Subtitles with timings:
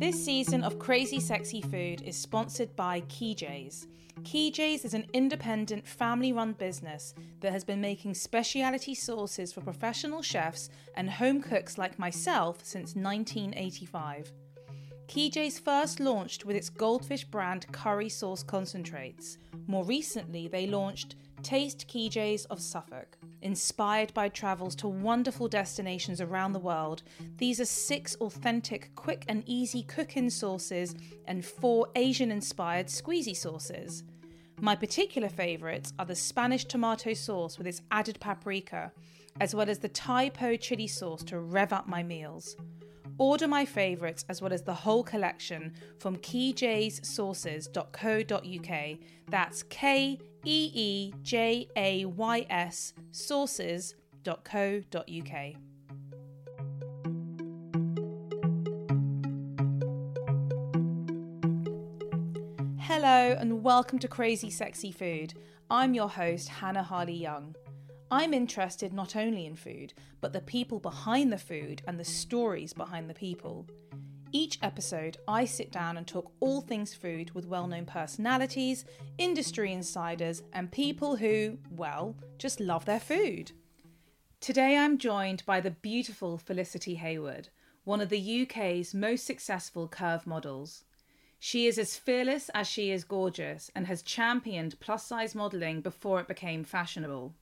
[0.00, 3.86] This season of Crazy Sexy Food is sponsored by KeeJay's.
[4.22, 10.22] KeeJay's is an independent family run business that has been making specialty sauces for professional
[10.22, 14.32] chefs and home cooks like myself since 1985.
[15.06, 19.36] KeeJay's first launched with its goldfish brand curry sauce concentrates.
[19.66, 23.18] More recently, they launched Taste KeeJay's of Suffolk.
[23.42, 27.02] Inspired by travels to wonderful destinations around the world,
[27.38, 30.94] these are six authentic, quick, and easy cook in sauces
[31.26, 34.04] and four Asian inspired squeezy sauces.
[34.60, 38.92] My particular favourites are the Spanish tomato sauce with its added paprika,
[39.40, 42.56] as well as the Thai po chili sauce to rev up my meals.
[43.16, 48.98] Order my favourites as well as the whole collection from keejayssauces.co.uk.
[49.28, 53.94] That's K E E J A Y S sauces.co.uk.
[62.78, 65.34] Hello and welcome to Crazy Sexy Food.
[65.70, 67.54] I'm your host, Hannah Harley Young.
[68.10, 72.72] I'm interested not only in food, but the people behind the food and the stories
[72.72, 73.66] behind the people.
[74.32, 78.84] Each episode, I sit down and talk all things food with well known personalities,
[79.18, 83.50] industry insiders, and people who, well, just love their food.
[84.40, 87.48] Today, I'm joined by the beautiful Felicity Hayward,
[87.82, 90.84] one of the UK's most successful curve models.
[91.40, 96.20] She is as fearless as she is gorgeous and has championed plus size modelling before
[96.20, 97.34] it became fashionable.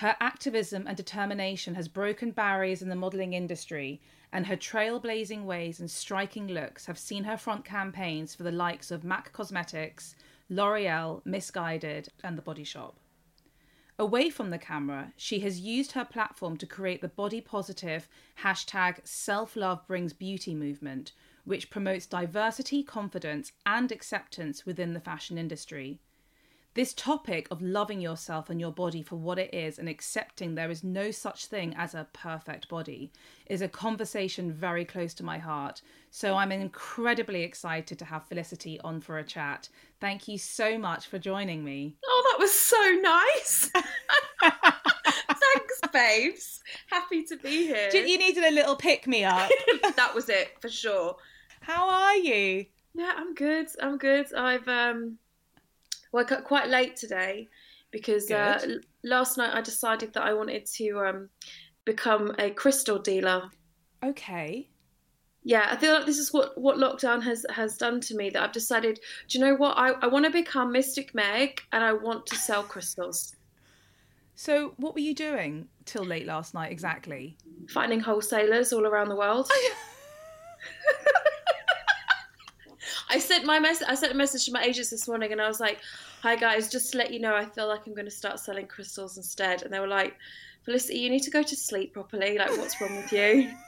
[0.00, 4.00] Her activism and determination has broken barriers in the modelling industry,
[4.32, 8.90] and her trailblazing ways and striking looks have seen her front campaigns for the likes
[8.90, 10.16] of MAC Cosmetics,
[10.48, 12.96] L'Oreal, Missguided, and The Body Shop.
[13.98, 18.08] Away from the camera, she has used her platform to create the body positive
[18.42, 21.12] hashtag self love brings beauty movement,
[21.44, 26.00] which promotes diversity, confidence, and acceptance within the fashion industry.
[26.74, 30.70] This topic of loving yourself and your body for what it is and accepting there
[30.70, 33.10] is no such thing as a perfect body
[33.46, 35.82] is a conversation very close to my heart.
[36.12, 39.68] So I'm incredibly excited to have Felicity on for a chat.
[40.00, 41.96] Thank you so much for joining me.
[42.04, 43.70] Oh, that was so nice.
[44.40, 46.60] Thanks, babes.
[46.88, 47.90] Happy to be here.
[47.92, 49.50] You needed a little pick me up.
[49.96, 51.16] that was it for sure.
[51.62, 52.66] How are you?
[52.94, 53.66] Yeah, I'm good.
[53.82, 54.32] I'm good.
[54.34, 55.18] I've um
[56.12, 57.48] woke up quite late today
[57.90, 58.60] because uh,
[59.02, 61.28] last night I decided that I wanted to um,
[61.84, 63.50] become a crystal dealer.
[64.04, 64.68] Okay.
[65.42, 68.30] Yeah, I feel like this is what, what lockdown has, has done to me.
[68.30, 69.76] That I've decided, do you know what?
[69.76, 73.34] I, I want to become Mystic Meg and I want to sell crystals.
[74.34, 77.36] So, what were you doing till late last night exactly?
[77.68, 79.50] Finding wholesalers all around the world.
[83.10, 83.86] I sent my message.
[83.88, 85.80] I sent a message to my agents this morning, and I was like,
[86.22, 88.66] "Hi guys, just to let you know, I feel like I'm going to start selling
[88.66, 90.16] crystals instead." And they were like,
[90.64, 92.38] "Felicity, you need to go to sleep properly.
[92.38, 93.50] Like, what's wrong with you?"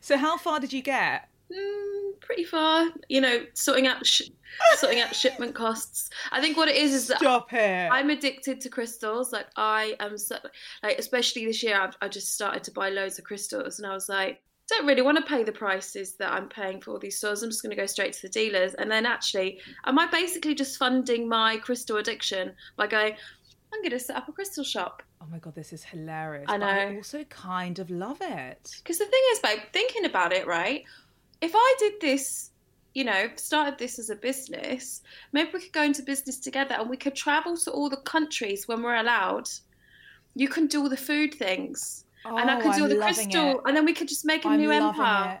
[0.00, 1.28] So, how far did you get?
[1.52, 2.90] Mm, pretty far.
[3.08, 4.30] You know, sorting out sh-
[4.76, 6.10] sorting out shipment costs.
[6.30, 7.88] I think what it is is that Stop it.
[7.90, 9.32] I'm addicted to crystals.
[9.32, 10.36] Like I am, so,
[10.84, 13.94] like especially this year, I've, I just started to buy loads of crystals, and I
[13.94, 17.18] was like don't really want to pay the prices that I'm paying for all these
[17.18, 17.42] stores.
[17.42, 18.74] I'm just going to go straight to the dealers.
[18.74, 23.14] And then actually, am I basically just funding my crystal addiction by going,
[23.72, 25.02] I'm going to set up a crystal shop?
[25.20, 26.46] Oh my god, this is hilarious.
[26.48, 26.66] I know.
[26.66, 28.70] I also kind of love it.
[28.78, 30.82] Because the thing is, babe, thinking about it, right?
[31.40, 32.50] If I did this,
[32.94, 35.02] you know, started this as a business,
[35.32, 38.66] maybe we could go into business together and we could travel to all the countries
[38.66, 39.48] when we're allowed.
[40.34, 42.96] You can do all the food things Oh, and I oh, could do I'm the
[42.96, 43.56] crystal, it.
[43.66, 45.34] and then we could just make a I'm new empire.
[45.34, 45.40] it.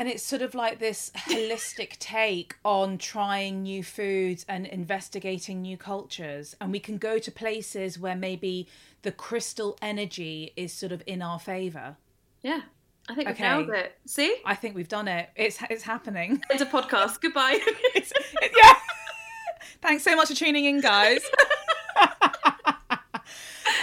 [0.00, 5.76] And it's sort of like this holistic take on trying new foods and investigating new
[5.76, 6.54] cultures.
[6.60, 8.68] And we can go to places where maybe
[9.02, 11.96] the crystal energy is sort of in our favour.
[12.42, 12.60] Yeah,
[13.08, 13.42] I think Okay.
[13.56, 13.98] we nailed it.
[14.06, 15.30] See, I think we've done it.
[15.34, 16.42] It's it's happening.
[16.50, 17.20] it's a podcast.
[17.20, 17.58] Goodbye.
[17.96, 18.74] It's, it- yeah.
[19.82, 21.22] Thanks so much for tuning in, guys.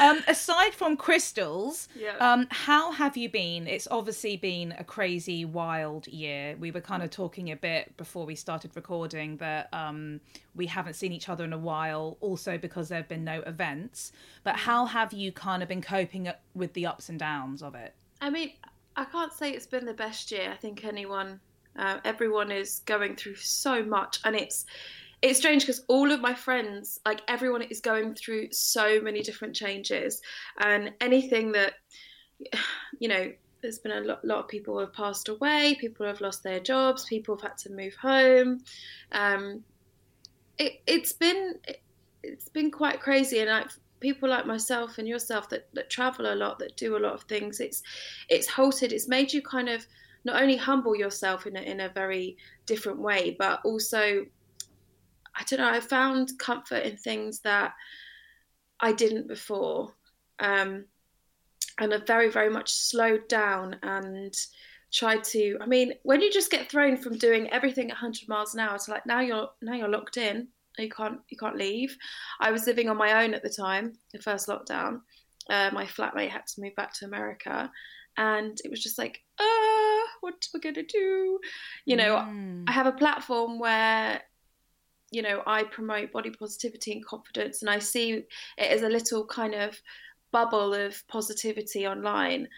[0.01, 2.15] Um, aside from crystals, Yeah.
[2.19, 3.67] um, how have you been?
[3.67, 6.55] It's obviously been a crazy, wild year.
[6.59, 10.21] We were kind of talking a bit before we started recording that um,
[10.55, 14.11] we haven't seen each other in a while, also because there have been no events.
[14.43, 17.93] But how have you kind of been coping with the ups and downs of it?
[18.21, 18.51] I mean,
[18.95, 20.49] I can't say it's been the best year.
[20.51, 21.39] I think anyone,
[21.77, 24.65] uh, everyone is going through so much, and it's
[25.25, 29.55] it's strange because all of my friends, like everyone, is going through so many different
[29.55, 30.21] changes,
[30.59, 31.73] and anything that
[32.99, 33.31] you know
[33.61, 37.05] there's been a lot, lot of people have passed away, people have lost their jobs,
[37.05, 38.59] people have had to move home.
[39.11, 39.63] Um,
[40.59, 41.81] it, it's been it,
[42.23, 43.67] has been quite crazy, and like
[43.99, 47.23] people like myself and yourself that, that travel a lot, that do a lot of
[47.23, 47.81] things, it's
[48.29, 48.93] it's halted.
[48.93, 49.87] It's made you kind of
[50.23, 52.37] not only humble yourself in a, in a very
[52.67, 54.25] different way, but also
[55.37, 55.69] I don't know.
[55.69, 57.73] I found comfort in things that
[58.79, 59.93] I didn't before.
[60.39, 60.85] Um,
[61.79, 64.33] and have very, very much slowed down and
[64.93, 65.57] tried to.
[65.61, 68.77] I mean, when you just get thrown from doing everything at 100 miles an hour
[68.77, 70.47] to like now you're now you're locked in,
[70.77, 71.95] you can't you can't leave.
[72.39, 75.01] I was living on my own at the time, the first lockdown.
[75.49, 77.69] Uh, my flatmate had to move back to America,
[78.17, 81.39] and it was just like, ah, what we're gonna do?
[81.85, 82.63] You know, mm.
[82.67, 84.21] I have a platform where
[85.15, 88.27] you know I promote body positivity and confidence, and I see it
[88.57, 89.79] as a little kind of
[90.33, 92.49] bubble of positivity online.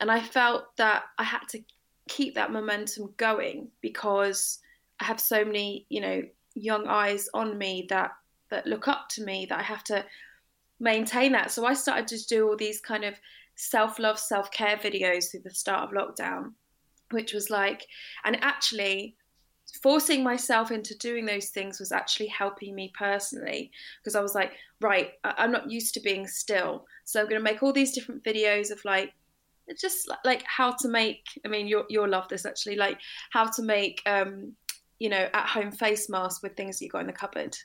[0.00, 1.60] And I felt that I had to
[2.08, 4.60] keep that momentum going because
[4.98, 6.22] I have so many, you know,
[6.54, 8.12] young eyes on me that
[8.48, 10.04] that look up to me that I have to
[10.80, 11.50] maintain that.
[11.50, 13.14] So I started to do all these kind of
[13.56, 16.54] self-love, self-care videos through the start of lockdown,
[17.10, 17.86] which was like
[18.24, 19.16] and actually
[19.82, 23.70] forcing myself into doing those things was actually helping me personally
[24.00, 26.86] because I was like, right, I'm not used to being still.
[27.04, 29.12] So I'm going to make all these different videos of like,
[29.80, 32.98] just like how to make, I mean, you'll, you'll love this actually, like
[33.30, 34.54] how to make, um,
[34.98, 37.56] you know, at home face masks with things that you got in the cupboard.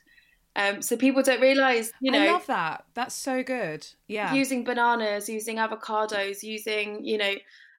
[0.54, 2.18] Um, so people don't realize, you know.
[2.18, 2.84] I love that.
[2.94, 3.86] That's so good.
[4.08, 4.32] Yeah.
[4.32, 7.34] Using bananas, using avocados, using, you know,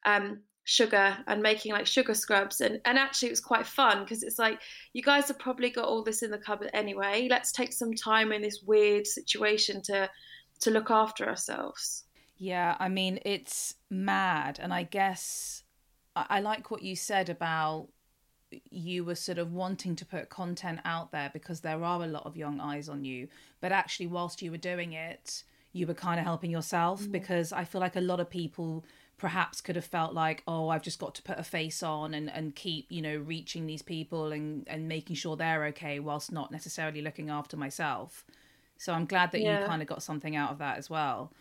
[0.05, 2.59] um, sugar and making like sugar scrubs.
[2.59, 4.59] And and actually it was quite fun because it's like
[4.91, 7.27] you guys have probably got all this in the cupboard anyway.
[7.29, 10.09] Let's take some time in this weird situation to
[10.59, 12.03] to look after ourselves.
[12.37, 14.59] Yeah i mean it's mad.
[14.61, 15.63] And i guess
[16.15, 17.87] I, I like what you said about
[18.69, 22.25] you were sort of wanting to put content out there because there are a lot
[22.25, 23.27] of young eyes on you.
[23.61, 25.43] But actually whilst you were doing it
[25.73, 27.11] you were kind of helping yourself mm.
[27.11, 28.83] because i feel like a lot of people
[29.17, 32.29] perhaps could have felt like oh i've just got to put a face on and,
[32.31, 36.51] and keep you know reaching these people and, and making sure they're okay whilst not
[36.51, 38.23] necessarily looking after myself.
[38.77, 39.61] So i'm glad that yeah.
[39.61, 41.33] you kind of got something out of that as well.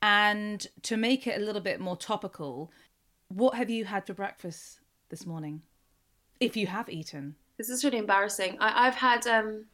[0.00, 2.70] And to make it a little bit more topical
[3.28, 4.80] what have you had for breakfast
[5.10, 5.60] this morning?
[6.40, 7.34] If you have eaten.
[7.58, 8.56] This is really embarrassing.
[8.58, 9.66] I, i've had um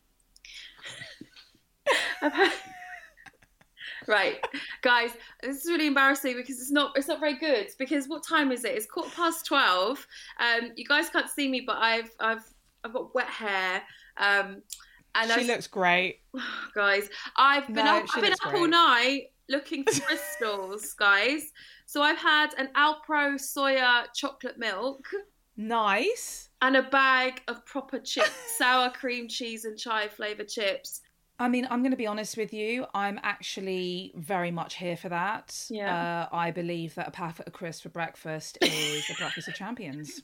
[2.23, 2.53] i've had
[4.07, 4.45] right,
[4.83, 5.11] guys,
[5.43, 7.69] this is really embarrassing because it's not it's not very good.
[7.79, 8.75] Because what time is it?
[8.75, 10.07] It's quarter past twelve.
[10.41, 12.45] Um, you guys can't see me, but I've I've
[12.85, 13.83] I've got wet hair.
[14.17, 14.63] Um,
[15.17, 16.21] and she I, looks great,
[16.75, 17.09] guys.
[17.37, 18.61] I've been no, up, I've been up great.
[18.61, 21.53] all night looking for crystals, guys.
[21.87, 25.07] So I've had an Alpro soya chocolate milk.
[25.57, 26.49] Nice.
[26.63, 31.01] And a bag of proper chips, sour cream cheese and chai flavour chips.
[31.45, 32.87] I mean, I'm going to be honest with you.
[32.95, 35.67] I'm actually very much here for that.
[35.69, 36.27] Yeah.
[36.33, 40.23] Uh, I believe that a packet of crisps for breakfast is the breakfast of champions.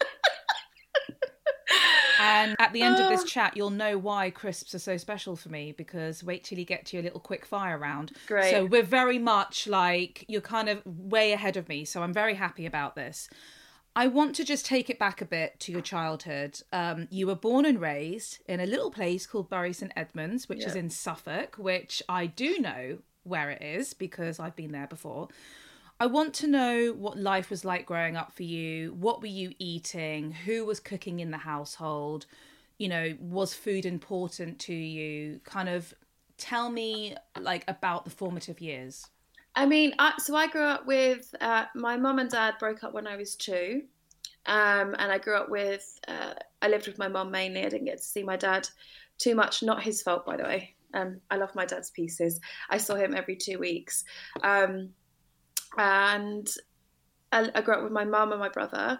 [2.19, 5.50] and at the end of this chat, you'll know why crisps are so special for
[5.50, 8.12] me because wait till you get to your little quick fire round.
[8.26, 8.50] Great.
[8.50, 11.84] So we're very much like you're kind of way ahead of me.
[11.84, 13.29] So I'm very happy about this.
[13.97, 16.61] I want to just take it back a bit to your childhood.
[16.73, 20.65] Um, you were born and raised in a little place called Bury St Edmunds, which
[20.65, 25.29] is in Suffolk, which I do know where it is because I've been there before.
[25.99, 28.94] I want to know what life was like growing up for you.
[28.94, 30.32] What were you eating?
[30.32, 32.27] Who was cooking in the household?
[32.79, 35.41] You know, was food important to you?
[35.44, 35.93] Kind of
[36.39, 39.09] tell me like about the formative years.
[39.55, 42.95] I mean, I, so I grew up with uh, my mum and dad broke up
[42.95, 43.83] when I was two,
[44.47, 45.99] um, and I grew up with.
[46.07, 47.65] Uh, I lived with my mum mainly.
[47.65, 48.69] I didn't get to see my dad
[49.19, 49.63] too much.
[49.63, 50.75] Not his fault, by the way.
[50.95, 52.41] Um, I love my dad's pieces.
[52.69, 54.05] I saw him every two weeks,
[54.43, 54.91] um,
[55.77, 56.49] and
[57.33, 58.99] I, I, grew up with my mum and my brother.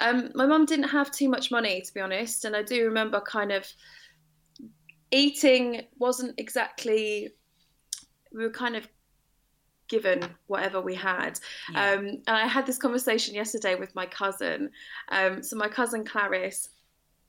[0.00, 3.20] Um, my mum didn't have too much money, to be honest, and I do remember
[3.20, 3.66] kind of
[5.10, 7.30] eating wasn't exactly.
[8.32, 8.88] We were kind of
[9.90, 11.38] given whatever we had.
[11.70, 11.90] Yeah.
[11.92, 14.70] Um, and I had this conversation yesterday with my cousin.
[15.10, 16.68] Um, so my cousin Clarice,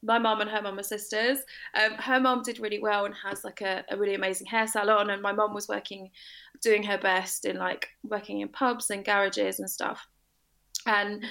[0.03, 1.39] my mum and her mum are sisters.
[1.74, 5.10] Um, her mum did really well and has like a, a really amazing hair salon,
[5.10, 6.12] and my mum was working,
[6.62, 10.08] doing her best in like working in pubs and garages and stuff.
[10.86, 11.24] And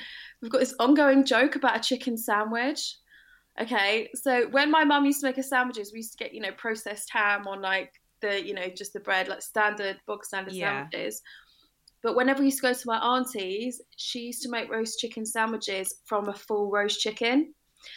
[0.42, 2.96] we've got this ongoing joke about a chicken sandwich.
[3.60, 6.40] Okay, so when my mum used to make her sandwiches, we used to get you
[6.40, 10.54] know processed ham on like the you know just the bread like standard bog standard
[10.54, 10.82] yeah.
[10.82, 11.22] sandwiches
[12.02, 15.26] But whenever we used to go to my auntie's, she used to make roast chicken
[15.26, 17.52] sandwiches from a full roast chicken.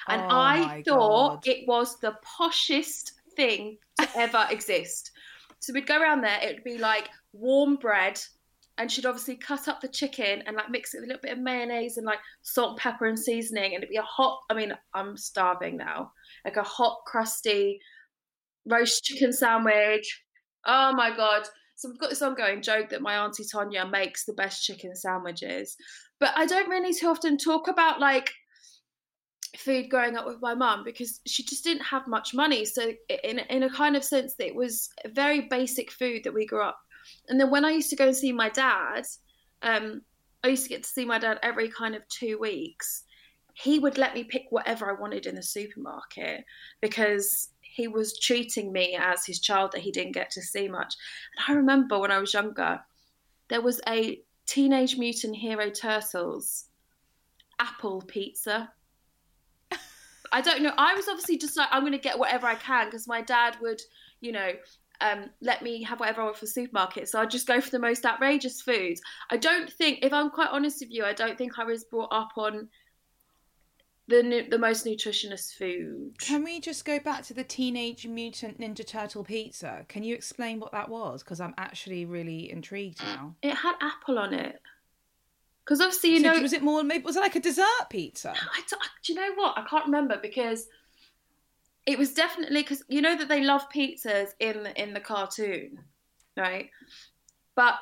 [0.08, 1.48] And Oh I thought God.
[1.48, 5.12] it was the poshest thing to ever exist.
[5.60, 8.22] So we'd go around there, it would be like warm bread,
[8.78, 11.32] and she'd obviously cut up the chicken and like mix it with a little bit
[11.32, 14.42] of mayonnaise and like salt and pepper and seasoning, and it'd be a hot.
[14.50, 16.12] I mean, I'm starving now.
[16.44, 17.80] Like a hot, crusty
[18.66, 20.22] roast chicken sandwich.
[20.66, 21.44] Oh my god!
[21.76, 25.76] So we've got this ongoing joke that my auntie Tonya makes the best chicken sandwiches,
[26.20, 28.32] but I don't really too often talk about like
[29.58, 32.66] food growing up with my mum because she just didn't have much money.
[32.66, 32.92] So
[33.24, 36.64] in in a kind of sense that it was very basic food that we grew
[36.64, 36.80] up.
[37.28, 39.04] And then when I used to go and see my dad,
[39.62, 40.02] um,
[40.44, 43.04] I used to get to see my dad every kind of two weeks.
[43.56, 46.44] He would let me pick whatever I wanted in the supermarket
[46.82, 50.94] because he was treating me as his child that he didn't get to see much.
[51.36, 52.80] And I remember when I was younger,
[53.50, 56.66] there was a Teenage Mutant Hero Turtles
[57.60, 58.72] apple pizza.
[60.32, 60.74] I don't know.
[60.78, 63.56] I was obviously just like, I'm going to get whatever I can because my dad
[63.62, 63.82] would,
[64.20, 64.52] you know,
[65.02, 67.10] um, let me have whatever I want for the supermarket.
[67.10, 69.02] So I'd just go for the most outrageous foods.
[69.30, 72.12] I don't think, if I'm quite honest with you, I don't think I was brought
[72.12, 72.68] up on
[74.08, 76.14] the nu- the most nutritious food.
[76.20, 79.86] Can we just go back to the Teenage Mutant Ninja Turtle pizza?
[79.88, 81.24] Can you explain what that was?
[81.24, 83.36] Because I'm actually really intrigued now.
[83.42, 84.62] It had apple on it.
[85.64, 86.84] Because obviously, you so know, was it more?
[86.84, 88.32] maybe- Was it like a dessert pizza?
[88.36, 88.62] I
[89.04, 89.58] do you know what?
[89.58, 90.68] I can't remember because
[91.86, 95.80] it was definitely because you know that they love pizzas in the, in the cartoon,
[96.36, 96.70] right?
[97.56, 97.76] But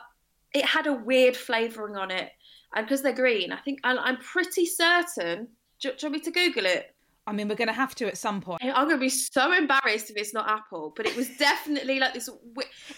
[0.54, 2.30] it had a weird flavouring on it,
[2.76, 5.48] and because they're green, I think I'm pretty certain.
[5.82, 6.96] Do you, do you want me to Google it?
[7.28, 8.64] I mean, we're going to have to at some point.
[8.64, 12.14] I'm going to be so embarrassed if it's not apple, but it was definitely like
[12.14, 12.30] this.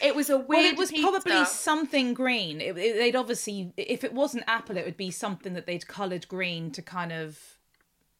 [0.01, 0.47] It was a weird.
[0.47, 1.07] Well, it was pizza.
[1.09, 2.61] probably something green.
[2.61, 6.27] It, it- they'd obviously, if it wasn't apple, it would be something that they'd coloured
[6.27, 7.37] green to kind of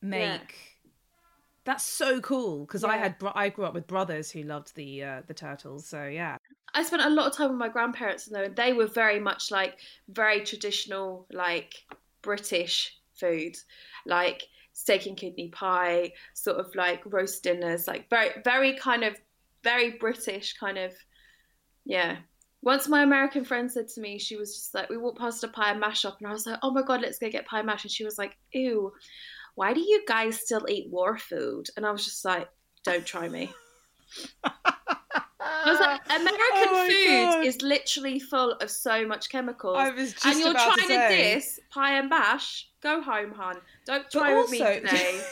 [0.01, 0.22] make.
[0.22, 0.39] Yeah.
[1.65, 5.22] That's so cool because I had I grew up with brothers who loved the uh,
[5.27, 5.88] the turtles.
[5.88, 6.36] So yeah,
[6.74, 9.77] I spent a lot of time with my grandparents, and they were very much like
[10.10, 11.86] very traditional, like
[12.22, 13.56] British food,
[14.06, 19.15] like steak and kidney pie, sort of like roast dinners, like very, very kind of
[19.63, 20.92] very British kind of,
[21.86, 22.18] yeah.
[22.62, 25.48] Once my American friend said to me, she was just like, we walked past a
[25.48, 27.60] pie and mash shop, and I was like, oh my god, let's go get pie
[27.60, 28.92] and mash, and she was like, ew,
[29.56, 31.68] why do you guys still eat war food?
[31.77, 32.50] And I was just like,
[32.84, 33.51] don't try me.
[34.44, 36.39] I was like, oh American
[36.70, 37.46] Oh food God.
[37.46, 39.77] is literally full of so much chemicals.
[39.77, 41.34] I was just and you're trying to say.
[41.36, 42.70] diss pie and bash.
[42.84, 43.56] Go home, hun.
[43.86, 45.22] Don't try with me also- today.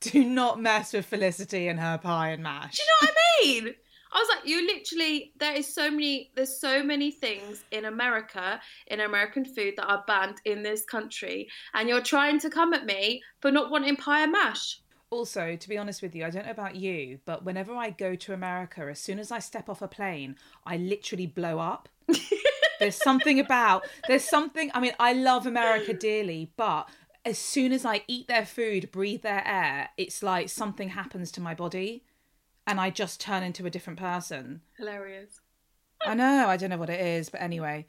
[0.00, 2.76] Do not mess with Felicity and her pie and mash.
[2.76, 3.74] Do you know what I mean?
[4.12, 5.32] I was like, you literally.
[5.38, 6.30] There is so many.
[6.34, 11.48] There's so many things in America, in American food, that are banned in this country,
[11.72, 14.80] and you're trying to come at me for not wanting pie and mash.
[15.10, 18.14] Also, to be honest with you, I don't know about you, but whenever I go
[18.14, 21.88] to America, as soon as I step off a plane, I literally blow up.
[22.80, 26.88] there's something about, there's something, I mean, I love America dearly, but
[27.24, 31.40] as soon as I eat their food, breathe their air, it's like something happens to
[31.40, 32.04] my body
[32.66, 34.62] and I just turn into a different person.
[34.76, 35.40] Hilarious.
[36.04, 37.86] I know, I don't know what it is, but anyway.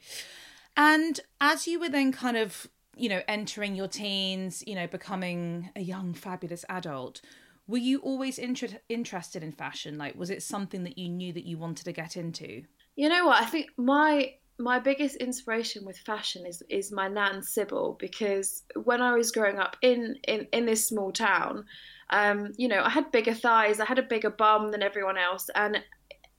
[0.76, 5.70] And as you were then kind of, you know, entering your teens, you know, becoming
[5.76, 7.20] a young, fabulous adult,
[7.66, 9.98] were you always inter- interested in fashion?
[9.98, 12.62] Like, was it something that you knew that you wanted to get into?
[12.94, 13.42] You know what?
[13.42, 19.02] I think my my biggest inspiration with fashion is is my nan Sybil because when
[19.02, 21.64] I was growing up in in in this small town,
[22.10, 25.50] um, you know, I had bigger thighs, I had a bigger bum than everyone else,
[25.54, 25.82] and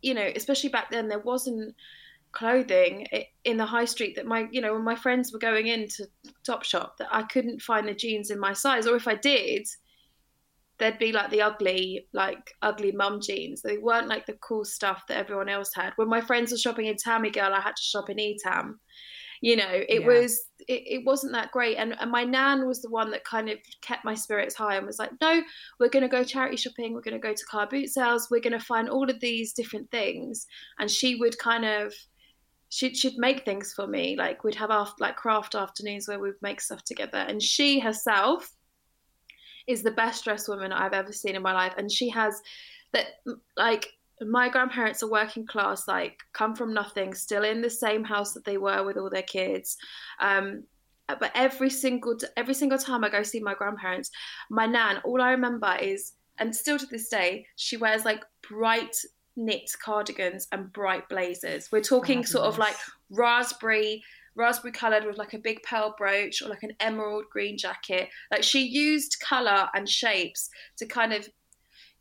[0.01, 1.75] you know, especially back then, there wasn't
[2.31, 3.07] clothing
[3.45, 6.07] in the high street that my you know when my friends were going into
[6.47, 9.67] Topshop that I couldn't find the jeans in my size, or if I did,
[10.79, 13.61] they'd be like the ugly, like ugly mum jeans.
[13.61, 15.93] They weren't like the cool stuff that everyone else had.
[15.95, 18.73] When my friends were shopping in Tammy Girl, I had to shop in Etam.
[19.41, 20.07] You know, it Yeah.
[20.07, 21.77] was it, it wasn't that great.
[21.77, 24.85] And, and my nan was the one that kind of kept my spirits high and
[24.85, 25.41] was like, no,
[25.79, 28.89] we're gonna go charity shopping, we're gonna go to car boot sales, we're gonna find
[28.89, 30.45] all of these different things.
[30.79, 31.93] And she would kind of
[32.69, 34.15] she'd she'd make things for me.
[34.17, 37.19] Like we'd have after, like craft afternoons where we'd make stuff together.
[37.19, 38.49] And she herself
[39.67, 41.73] is the best dressed woman I've ever seen in my life.
[41.77, 42.41] And she has
[42.93, 43.05] that
[43.55, 48.33] like my grandparents are working class, like come from nothing, still in the same house
[48.33, 49.77] that they were with all their kids.
[50.19, 50.63] Um,
[51.07, 54.11] but every single every single time I go see my grandparents,
[54.49, 58.95] my nan, all I remember is, and still to this day, she wears like bright
[59.35, 61.69] knit cardigans and bright blazers.
[61.71, 62.31] We're talking Fabulous.
[62.31, 62.75] sort of like
[63.09, 64.03] raspberry
[64.37, 68.09] raspberry coloured with like a big pearl brooch or like an emerald green jacket.
[68.31, 71.27] Like she used colour and shapes to kind of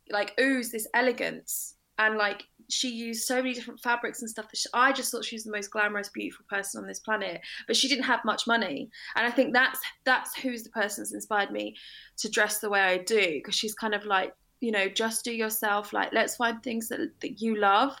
[0.09, 4.57] like ooze this elegance and like she used so many different fabrics and stuff that
[4.57, 7.41] she, I just thought she was the most glamorous, beautiful person on this planet.
[7.65, 11.13] But she didn't have much money, and I think that's that's who's the person that's
[11.13, 11.75] inspired me
[12.17, 15.31] to dress the way I do because she's kind of like you know just do
[15.31, 15.93] yourself.
[15.93, 17.95] Like let's find things that that you love,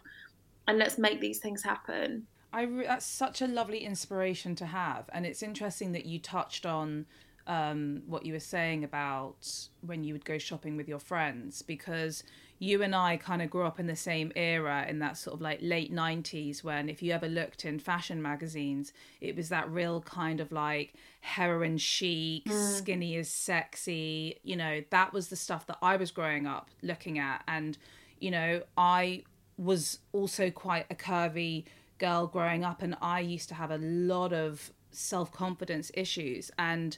[0.67, 2.27] and let's make these things happen.
[2.53, 6.65] I re- that's such a lovely inspiration to have, and it's interesting that you touched
[6.65, 7.05] on
[7.47, 12.23] um, what you were saying about when you would go shopping with your friends because
[12.59, 15.41] you and I kind of grew up in the same era in that sort of
[15.41, 20.01] like late 90s when if you ever looked in fashion magazines it was that real
[20.01, 22.77] kind of like heroin chic mm.
[22.77, 27.17] skinny is sexy you know that was the stuff that I was growing up looking
[27.17, 27.77] at and
[28.19, 29.23] you know I
[29.57, 31.63] was also quite a curvy
[31.97, 36.97] girl growing up and I used to have a lot of self-confidence issues and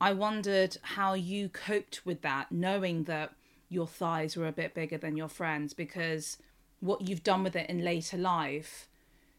[0.00, 3.32] I wondered how you coped with that knowing that
[3.68, 6.38] your thighs were a bit bigger than your friends because
[6.80, 8.88] what you've done with it in later life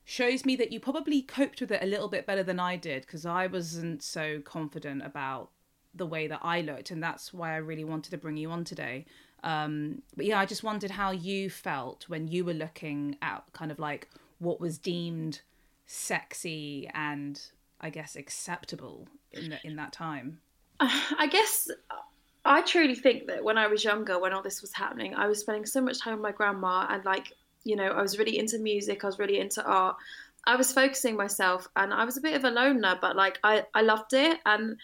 [0.06, 3.04] shows me that you probably coped with it a little bit better than I did
[3.04, 5.50] because I wasn't so confident about
[5.94, 8.64] the way that I looked, and that's why I really wanted to bring you on
[8.64, 9.06] today.
[9.44, 13.72] Um, but yeah, I just wondered how you felt when you were looking at kind
[13.72, 14.08] of like
[14.42, 15.42] what was deemed
[15.86, 17.40] sexy and
[17.80, 20.40] I guess acceptable in the, in that time.
[20.80, 21.70] I guess
[22.44, 25.40] I truly think that when I was younger, when all this was happening, I was
[25.40, 27.34] spending so much time with my grandma and like,
[27.64, 29.96] you know, I was really into music, I was really into art.
[30.48, 33.64] I was focusing myself and I was a bit of a loner, but like I,
[33.76, 34.76] I loved it and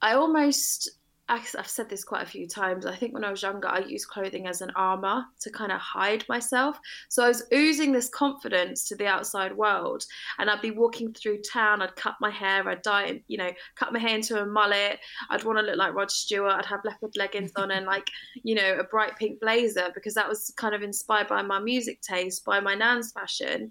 [0.00, 0.90] I almost
[1.30, 2.86] I've said this quite a few times.
[2.86, 5.78] I think when I was younger, I used clothing as an armor to kind of
[5.78, 6.78] hide myself.
[7.10, 10.04] So I was oozing this confidence to the outside world,
[10.38, 11.82] and I'd be walking through town.
[11.82, 12.66] I'd cut my hair.
[12.66, 15.00] I'd dye, you know, cut my hair into a mullet.
[15.28, 16.52] I'd want to look like Rod Stewart.
[16.52, 18.08] I'd have leopard leggings on and like,
[18.42, 22.00] you know, a bright pink blazer because that was kind of inspired by my music
[22.00, 23.70] taste, by my nan's fashion,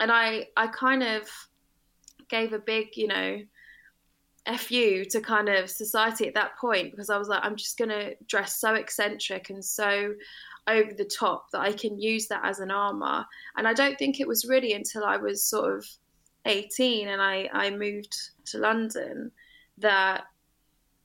[0.00, 1.28] and I, I kind of
[2.30, 3.40] gave a big, you know
[4.58, 8.12] fu to kind of society at that point because I was like, I'm just gonna
[8.26, 10.14] dress so eccentric and so
[10.66, 13.26] over the top that I can use that as an armor.
[13.56, 15.86] And I don't think it was really until I was sort of
[16.46, 19.30] 18 and I, I moved to London
[19.78, 20.24] that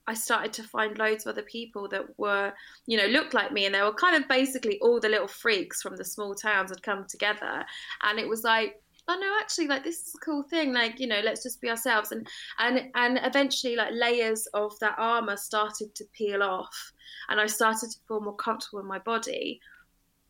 [0.08, 2.52] I started to find loads of other people that were,
[2.86, 5.82] you know, looked like me, and they were kind of basically all the little freaks
[5.82, 7.64] from the small towns had come together,
[8.02, 11.06] and it was like oh no actually like this is a cool thing like you
[11.06, 12.26] know let's just be ourselves and
[12.58, 16.92] and and eventually like layers of that armor started to peel off
[17.28, 19.60] and i started to feel more comfortable in my body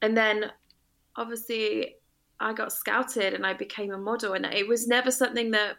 [0.03, 0.51] and then
[1.17, 1.97] obviously
[2.41, 5.77] i got scouted and i became a model and it was never something that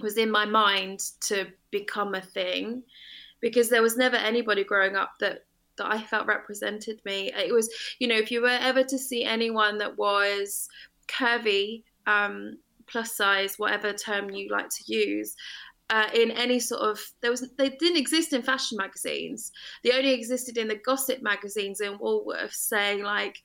[0.00, 2.82] was in my mind to become a thing
[3.40, 5.44] because there was never anybody growing up that
[5.76, 7.32] that I felt represented me.
[7.34, 10.68] It was, you know, if you were ever to see anyone that was
[11.06, 15.36] curvy um, plus size, whatever term you like to use,
[15.90, 19.52] uh, in any sort of there was they didn't exist in fashion magazines.
[19.82, 23.38] They only existed in the gossip magazines in Woolworths, saying like,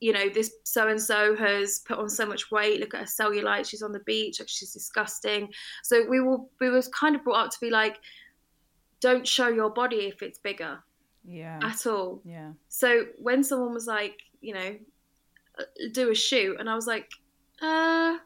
[0.00, 2.80] you know, this so and so has put on so much weight.
[2.80, 3.68] Look at her cellulite.
[3.68, 4.38] She's on the beach.
[4.38, 5.48] Like she's disgusting.
[5.82, 7.98] So we were we was kind of brought up to be like,
[9.00, 10.78] don't show your body if it's bigger.
[11.24, 11.60] Yeah.
[11.62, 12.20] At all.
[12.24, 12.52] Yeah.
[12.68, 14.76] So when someone was like, you know,
[15.58, 17.10] uh, do a shoot, and I was like,
[17.62, 18.18] uh,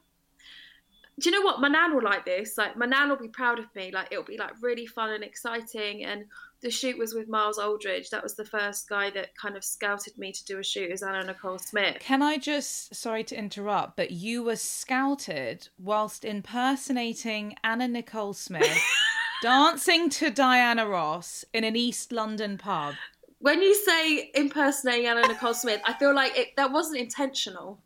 [1.18, 1.60] do you know what?
[1.60, 2.58] My nan will like this.
[2.58, 3.90] Like, my nan will be proud of me.
[3.90, 6.04] Like, it'll be like really fun and exciting.
[6.04, 6.26] And
[6.60, 8.10] the shoot was with Miles Aldridge.
[8.10, 11.02] That was the first guy that kind of scouted me to do a shoot as
[11.02, 11.98] Anna Nicole Smith.
[12.00, 18.78] Can I just, sorry to interrupt, but you were scouted whilst impersonating Anna Nicole Smith,
[19.42, 22.94] dancing to Diana Ross in an East London pub.
[23.38, 27.78] When you say impersonating Anna Nicole Smith, I feel like it, that wasn't intentional.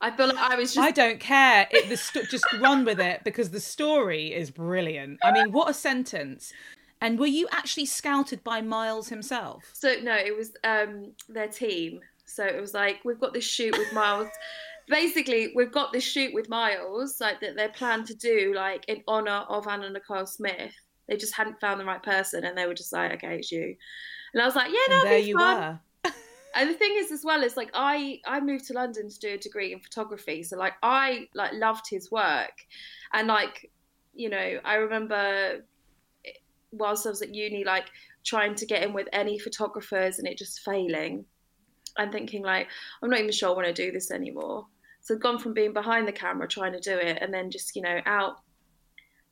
[0.00, 0.86] I feel like I was just.
[0.86, 1.66] I don't care.
[1.70, 5.18] It, the sto- just run with it because the story is brilliant.
[5.22, 6.52] I mean, what a sentence.
[7.00, 9.70] And were you actually scouted by Miles himself?
[9.74, 12.00] So no, it was um, their team.
[12.24, 14.28] So it was like we've got this shoot with Miles.
[14.88, 19.02] Basically, we've got this shoot with Miles, like that they're planned to do, like in
[19.08, 20.72] honor of Anna Nicole Smith.
[21.08, 23.76] They just hadn't found the right person, and they were just like, "Okay, it's you."
[24.32, 25.80] And I was like, "Yeah, that'll and there be you fun." were
[26.56, 29.34] and the thing is as well is like i i moved to london to do
[29.34, 32.52] a degree in photography so like i like loved his work
[33.12, 33.70] and like
[34.14, 35.60] you know i remember
[36.24, 36.30] eh,
[36.72, 37.86] whilst i was at uni like
[38.24, 41.24] trying to get in with any photographers and it just failing
[41.98, 42.68] and thinking like,
[43.02, 44.66] I'm not even sure I want to do this anymore.
[45.00, 47.82] So gone from being behind the camera trying to do it, and then just you
[47.82, 48.40] know out,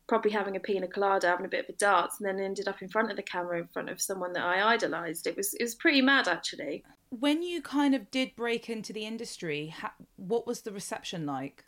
[0.06, 2.82] probably having a pina colada, having a bit of a dance, and then ended up
[2.82, 5.26] in front of the camera in front of someone that I idolized.
[5.26, 6.84] It was it was pretty mad actually.
[7.10, 9.74] When you kind of did break into the industry,
[10.16, 11.64] what was the reception like?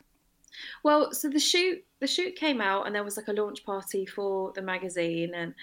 [0.83, 4.05] Well, so the shoot the shoot came out, and there was like a launch party
[4.05, 5.53] for the magazine, and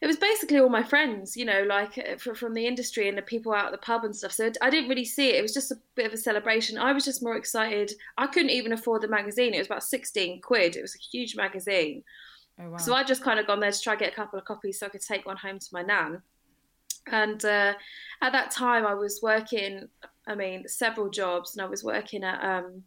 [0.00, 3.22] it was basically all my friends, you know, like uh, from the industry and the
[3.22, 4.32] people out at the pub and stuff.
[4.32, 5.36] So I didn't really see it.
[5.36, 6.78] It was just a bit of a celebration.
[6.78, 7.92] I was just more excited.
[8.18, 9.54] I couldn't even afford the magazine.
[9.54, 10.76] It was about 16 quid.
[10.76, 12.02] It was a huge magazine.
[12.60, 12.76] Oh, wow.
[12.76, 14.78] So I just kind of gone there to try to get a couple of copies
[14.78, 16.22] so I could take one home to my nan.
[17.08, 17.74] And uh,
[18.20, 19.88] at that time, I was working,
[20.26, 22.82] I mean, several jobs, and I was working at um,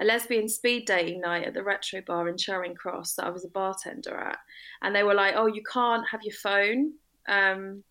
[0.00, 3.44] a lesbian speed dating night at the Retro Bar in Charing Cross that I was
[3.44, 4.38] a bartender at,
[4.82, 6.94] and they were like, "Oh, you can't have your phone."
[7.28, 7.84] Um,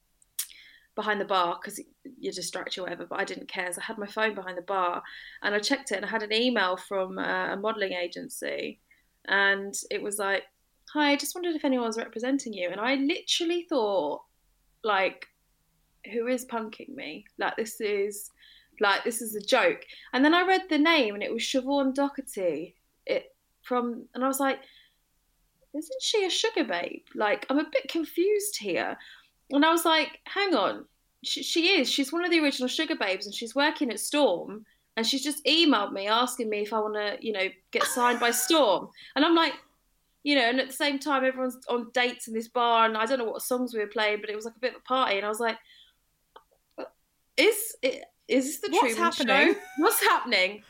[0.96, 1.80] behind the bar because
[2.20, 4.56] you distract you or whatever but i didn't care so i had my phone behind
[4.56, 5.02] the bar.
[5.42, 8.80] And i checked it and i had an email from uh, a modeling agency.
[9.26, 10.44] And it was like
[10.94, 12.70] hi i just wondered if anyone was representing you.
[12.70, 14.22] And i literally thought
[14.84, 15.28] like
[16.12, 17.26] who is punking me?
[17.38, 18.30] Like this is
[18.80, 19.82] like this is a joke.
[20.14, 22.74] And then I read the name and it was Siobhan Donaghy.
[23.06, 24.60] It from and I was like,
[25.76, 27.04] isn't she a Sugababe?
[27.16, 28.98] Like I'm a bit confused here.
[29.52, 30.86] And I was like, hang on,
[31.24, 31.90] she, she is.
[31.90, 34.66] She's one of the original Sugababes, and she's working at Storm.
[34.96, 38.20] And she's just emailed me asking me if I want to, you know, get signed
[38.20, 38.90] by Storm.
[39.16, 39.54] And I'm like,
[40.24, 43.06] you know, and at the same time, everyone's on dates in this bar, and I
[43.06, 44.84] don't know what songs we were playing, but it was like a bit of a
[44.88, 45.58] party, and I was like,
[47.36, 48.04] is it?
[48.28, 48.98] Is this the truth?
[49.00, 49.54] What's Truman happening?
[49.56, 49.60] Show?
[49.84, 50.64] What's happening?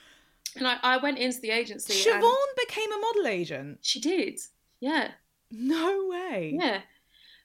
[0.55, 1.93] And I, I went into the agency.
[1.93, 3.79] Siobhan became a model agent.
[3.81, 4.39] She did.
[4.79, 5.11] Yeah.
[5.51, 6.55] No way.
[6.59, 6.81] Yeah.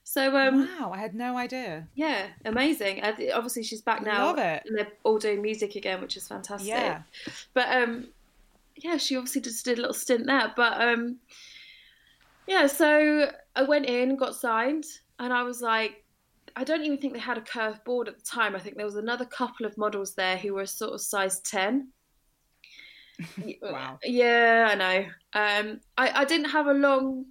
[0.03, 1.87] So um, wow, I had no idea.
[1.93, 3.03] Yeah, amazing.
[3.03, 4.25] Obviously, she's back now.
[4.25, 4.63] Love it.
[4.65, 6.69] And they're all doing music again, which is fantastic.
[6.69, 7.03] Yeah.
[7.53, 8.07] But um,
[8.75, 10.51] yeah, she obviously just did a little stint there.
[10.55, 11.17] But um,
[12.47, 14.85] yeah, so I went in, got signed,
[15.19, 16.03] and I was like,
[16.59, 18.53] I don't even think they had a curved board at the time.
[18.53, 21.87] I think there was another couple of models there who were sort of size 10.
[23.61, 23.97] wow.
[24.03, 25.05] Yeah, I know.
[25.31, 27.27] Um, I, I didn't have a long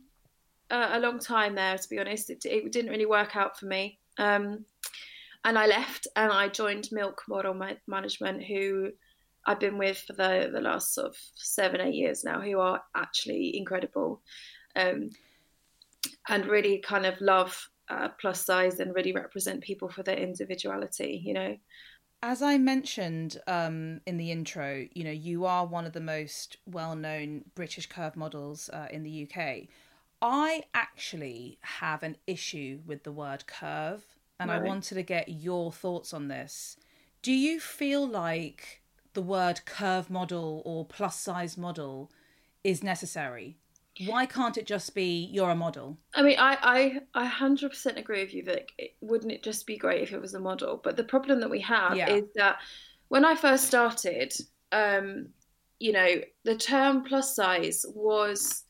[0.70, 2.30] uh, a long time there, to be honest.
[2.30, 3.98] It, it didn't really work out for me.
[4.16, 4.64] Um,
[5.44, 8.92] and I left and I joined Milk Model Management, who
[9.44, 12.82] I've been with for the, the last sort of seven, eight years now, who are
[12.96, 14.22] actually incredible
[14.74, 15.10] um,
[16.30, 21.20] and really kind of love uh, plus size and really represent people for their individuality,
[21.24, 21.56] you know.
[22.22, 26.56] As I mentioned um, in the intro, you know, you are one of the most
[26.66, 29.68] well known British curve models uh, in the UK.
[30.20, 34.04] I actually have an issue with the word curve,
[34.40, 34.60] and right.
[34.60, 36.76] I wanted to get your thoughts on this.
[37.22, 38.82] Do you feel like
[39.14, 42.10] the word curve model or plus size model
[42.64, 43.58] is necessary?
[44.06, 45.98] Why can't it just be you're a model?
[46.14, 46.56] I mean, I
[47.14, 50.12] I I hundred percent agree with you that it, wouldn't it just be great if
[50.12, 50.80] it was a model?
[50.82, 52.10] But the problem that we have yeah.
[52.10, 52.58] is that
[53.08, 54.32] when I first started,
[54.72, 55.28] um,
[55.78, 58.64] you know, the term plus size was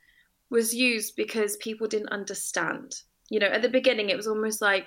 [0.50, 2.94] was used because people didn't understand.
[3.28, 4.86] You know, at the beginning, it was almost like,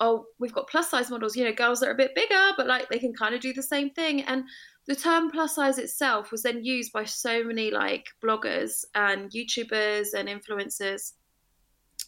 [0.00, 1.36] oh, we've got plus size models.
[1.36, 3.52] You know, girls that are a bit bigger, but like they can kind of do
[3.52, 4.22] the same thing.
[4.22, 4.44] And
[4.88, 10.14] the term plus size itself was then used by so many like bloggers and YouTubers
[10.14, 11.12] and influencers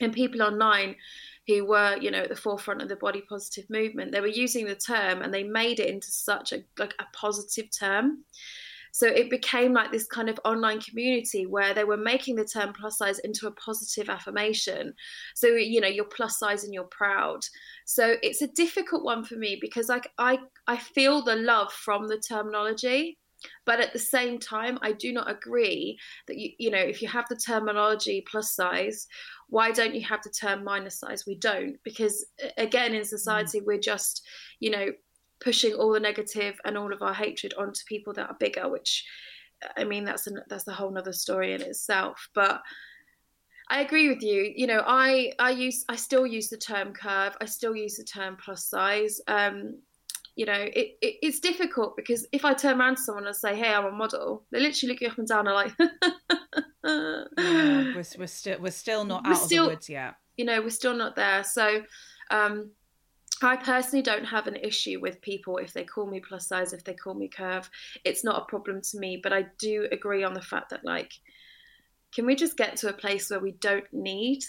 [0.01, 0.97] and people online
[1.47, 4.13] who were, you know, at the forefront of the body positive movement.
[4.13, 7.69] They were using the term and they made it into such a like a positive
[7.71, 8.25] term.
[8.93, 12.73] So it became like this kind of online community where they were making the term
[12.73, 14.95] plus size into a positive affirmation.
[15.35, 17.41] So, you know, you're plus size and you're proud.
[17.85, 22.09] So it's a difficult one for me because like I I feel the love from
[22.09, 23.19] the terminology
[23.65, 27.09] but at the same time i do not agree that you you know if you
[27.09, 29.07] have the terminology plus size
[29.49, 32.27] why don't you have the term minus size we don't because
[32.59, 33.67] again in society mm.
[33.67, 34.27] we're just
[34.61, 34.87] you know
[35.41, 39.05] pushing all the negative and all of our hatred onto people that are bigger, which
[39.77, 42.29] I mean that's a, that's a whole nother story in itself.
[42.35, 42.63] But
[43.69, 44.53] I agree with you.
[44.55, 47.37] You know, I I use I still use the term curve.
[47.41, 49.21] I still use the term plus size.
[49.29, 49.79] Um,
[50.37, 53.55] you know, it, it, it's difficult because if I turn around to someone and say,
[53.55, 55.73] "Hey, I'm a model," they literally look you up and down and like,
[56.85, 60.15] yeah, we're, we're still we're still not we're out still, of the woods yet.
[60.37, 61.45] You know, we're still not there.
[61.45, 61.83] So,
[62.31, 62.71] um,
[63.43, 66.85] I personally don't have an issue with people if they call me plus size, if
[66.85, 67.71] they call me curve.
[68.05, 71.13] It's not a problem to me, but I do agree on the fact that like
[72.15, 74.45] can we just get to a place where we don't need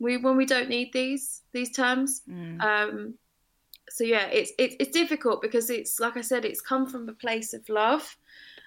[0.00, 2.22] we when we don't need these these terms?
[2.28, 2.62] Mm.
[2.62, 3.14] Um
[3.90, 7.12] so yeah, it's it's it's difficult because it's like I said, it's come from a
[7.12, 8.16] place of love,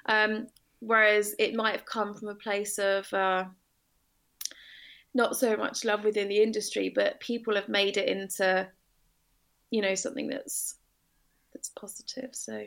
[0.06, 0.48] um,
[0.80, 3.46] whereas it might have come from a place of uh,
[5.14, 8.68] not so much love within the industry, but people have made it into,
[9.72, 10.76] you know, something that's
[11.54, 12.30] that's positive.
[12.34, 12.66] So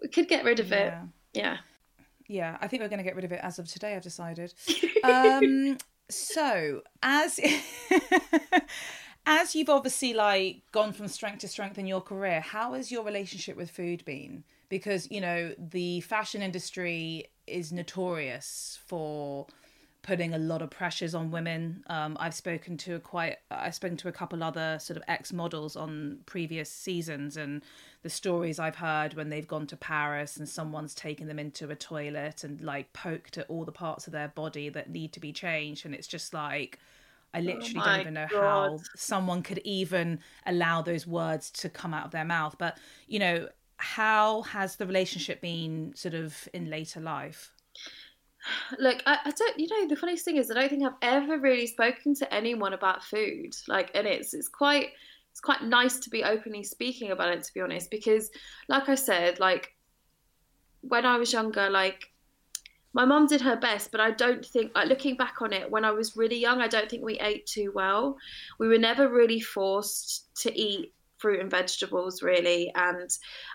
[0.00, 0.76] we could get rid of yeah.
[0.76, 1.38] it.
[1.38, 1.56] Yeah.
[2.28, 3.94] Yeah, I think we're going to get rid of it as of today.
[3.94, 4.54] I've decided.
[5.04, 5.76] um,
[6.08, 7.40] so as
[9.26, 13.04] as you've obviously like gone from strength to strength in your career, how has your
[13.04, 14.44] relationship with food been?
[14.68, 19.46] Because you know the fashion industry is notorious for
[20.02, 21.84] putting a lot of pressures on women.
[21.86, 25.32] Um, I've spoken to a quite, I've spoken to a couple other sort of ex
[25.32, 27.62] models on previous seasons, and
[28.02, 31.76] the stories I've heard when they've gone to Paris and someone's taken them into a
[31.76, 35.32] toilet and like poked at all the parts of their body that need to be
[35.32, 36.78] changed, and it's just like.
[37.34, 38.42] I oh literally oh don't even know God.
[38.42, 42.56] how someone could even allow those words to come out of their mouth.
[42.58, 47.54] But, you know, how has the relationship been sort of in later life?
[48.78, 49.58] Look, I, I, don't.
[49.58, 52.72] You know, the funniest thing is, I don't think I've ever really spoken to anyone
[52.72, 53.54] about food.
[53.68, 54.88] Like, and it's it's quite
[55.30, 57.42] it's quite nice to be openly speaking about it.
[57.44, 58.30] To be honest, because
[58.68, 59.74] like I said, like
[60.82, 62.12] when I was younger, like
[62.92, 65.84] my mum did her best, but I don't think, like, looking back on it, when
[65.84, 68.18] I was really young, I don't think we ate too well.
[68.58, 72.70] We were never really forced to eat fruit and vegetables, really.
[72.74, 73.08] And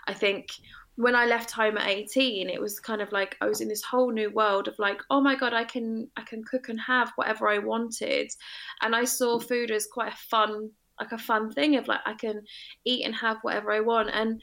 [0.06, 0.50] I think
[0.98, 3.84] when I left home at 18, it was kind of like I was in this
[3.84, 7.12] whole new world of like, oh my god, I can I can cook and have
[7.14, 8.32] whatever I wanted,
[8.82, 12.14] and I saw food as quite a fun like a fun thing of like I
[12.14, 12.42] can
[12.84, 14.42] eat and have whatever I want and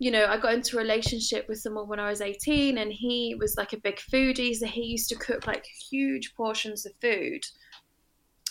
[0.00, 3.36] you know, I got into a relationship with someone when I was 18 and he
[3.38, 4.52] was like a big foodie.
[4.56, 7.44] So he used to cook like huge portions of food.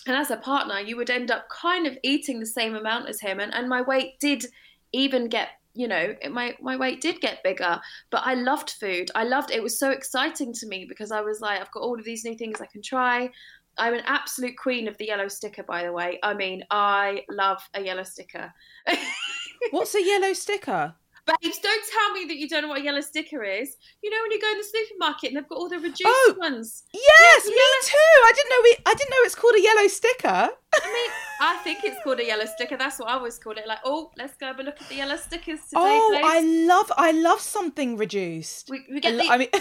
[0.07, 3.19] And as a partner, you would end up kind of eating the same amount as
[3.19, 3.41] him.
[3.41, 4.45] And, and my weight did
[4.93, 7.79] even get you know my my weight did get bigger
[8.09, 9.09] but i loved food.
[9.15, 11.97] I loved it was so exciting to me because i was like i've got all
[11.97, 13.29] of these new things i can try.
[13.77, 16.19] I'm an absolute queen of the yellow sticker by the way.
[16.23, 18.53] I mean i love a yellow sticker.
[19.71, 23.01] What's a yellow sticker Babes, don't tell me that you don't know what a yellow
[23.01, 23.77] sticker is.
[24.01, 26.35] You know when you go in the supermarket and they've got all the reduced oh,
[26.37, 26.83] ones.
[26.93, 27.81] Yes, me yellow...
[27.83, 27.97] too.
[28.25, 28.75] I didn't know we.
[28.85, 30.49] I didn't know it's called a yellow sticker.
[30.73, 32.77] I mean, I think it's called a yellow sticker.
[32.77, 33.67] That's what I always called it.
[33.67, 35.75] Like, oh, let's go have a look at the yellow stickers today.
[35.75, 36.25] Oh, please.
[36.25, 38.69] I love, I love something reduced.
[38.69, 39.31] We, we get I, the.
[39.31, 39.49] I mean.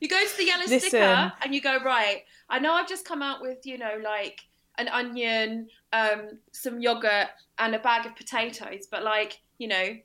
[0.00, 0.80] you go to the yellow Listen.
[0.80, 2.22] sticker and you go right.
[2.48, 4.40] I know I've just come out with you know like
[4.80, 9.96] an onion, um, some yogurt, and a bag of potatoes, but like you know,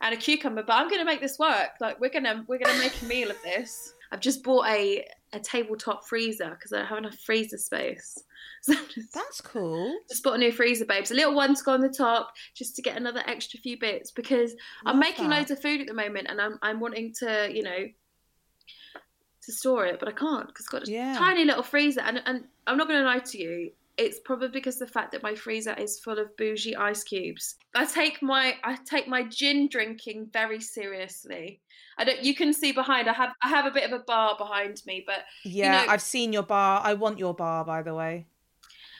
[0.00, 0.62] and a cucumber.
[0.62, 1.70] But I'm to make this work.
[1.80, 3.94] Like we're gonna we're gonna make a meal of this.
[4.10, 8.18] I've just bought a a tabletop freezer because I don't have enough freezer space.
[8.64, 9.92] So just, That's cool.
[10.08, 11.10] Just bought a new freezer, babes.
[11.10, 14.12] A little one to go on the top, just to get another extra few bits
[14.12, 14.52] because
[14.84, 15.38] Love I'm making that.
[15.38, 17.88] loads of food at the moment, and I'm I'm wanting to you know
[19.42, 21.18] to store it, but I can't because it's got a yeah.
[21.18, 22.02] tiny little freezer.
[22.02, 25.22] And and I'm not going to lie to you, it's probably because the fact that
[25.22, 27.56] my freezer is full of bougie ice cubes.
[27.74, 31.60] I take my I take my gin drinking very seriously.
[31.98, 32.22] I don't.
[32.22, 33.08] You can see behind.
[33.08, 35.92] I have I have a bit of a bar behind me, but yeah, you know,
[35.92, 36.80] I've seen your bar.
[36.84, 38.26] I want your bar, by the way.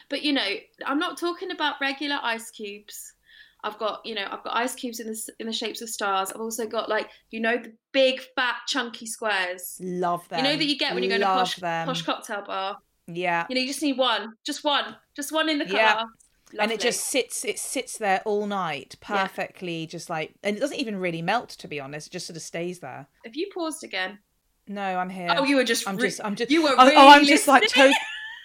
[0.09, 0.47] But you know,
[0.85, 3.15] I'm not talking about regular ice cubes.
[3.65, 6.33] I've got you know I've got ice cubes in the in the shapes of stars.
[6.33, 9.79] I've also got like you know the big fat chunky squares.
[9.81, 10.39] Love them.
[10.39, 12.79] You know that you get when you go to a posh, posh cocktail bar.
[13.07, 13.47] Yeah.
[13.49, 15.75] You know, you just need one, just one, just one in the car.
[15.75, 16.05] Yeah.
[16.59, 19.87] And it just sits it sits there all night perfectly yeah.
[19.87, 22.43] just like and it doesn't even really melt to be honest, it just sort of
[22.43, 23.07] stays there.
[23.25, 24.19] Have you paused again?
[24.69, 25.29] No, I'm here.
[25.31, 27.25] Oh, you were just I'm re- just I'm just you were oh, really oh I'm
[27.25, 27.95] just like to-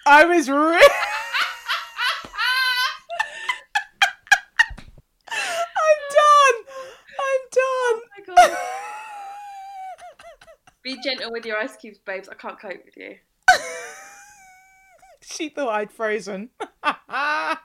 [0.06, 0.76] I was really
[5.30, 6.64] I'm done.
[7.20, 7.62] I'm done.
[7.62, 8.56] Oh my god.
[10.82, 12.30] Be gentle with your ice cubes, babes.
[12.30, 13.16] I can't cope with you
[15.38, 16.50] she thought I'd frozen.
[16.82, 17.56] oh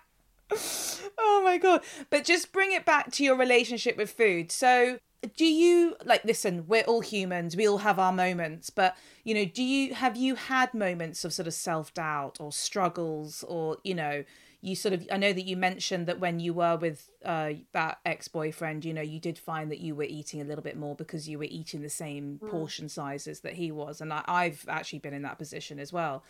[1.43, 1.81] my god.
[2.09, 4.51] But just bring it back to your relationship with food.
[4.51, 4.99] So,
[5.35, 9.45] do you like listen, we're all humans, we all have our moments, but you know,
[9.45, 14.23] do you have you had moments of sort of self-doubt or struggles or, you know,
[14.61, 17.99] you sort of I know that you mentioned that when you were with uh, that
[18.05, 21.27] ex-boyfriend, you know, you did find that you were eating a little bit more because
[21.27, 22.49] you were eating the same mm.
[22.49, 26.23] portion sizes that he was, and I, I've actually been in that position as well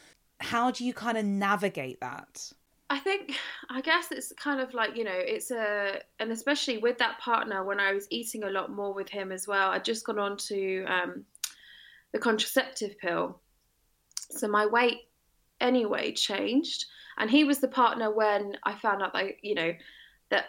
[0.44, 2.52] how do you kind of navigate that?
[2.90, 3.36] I think,
[3.70, 7.64] I guess it's kind of like, you know, it's a, and especially with that partner,
[7.64, 10.38] when I was eating a lot more with him as well, I'd just gone on
[10.38, 11.26] to um,
[12.12, 13.40] the contraceptive pill.
[14.30, 15.10] So my weight
[15.60, 16.86] anyway changed.
[17.18, 19.74] And he was the partner when I found out that, you know,
[20.30, 20.46] that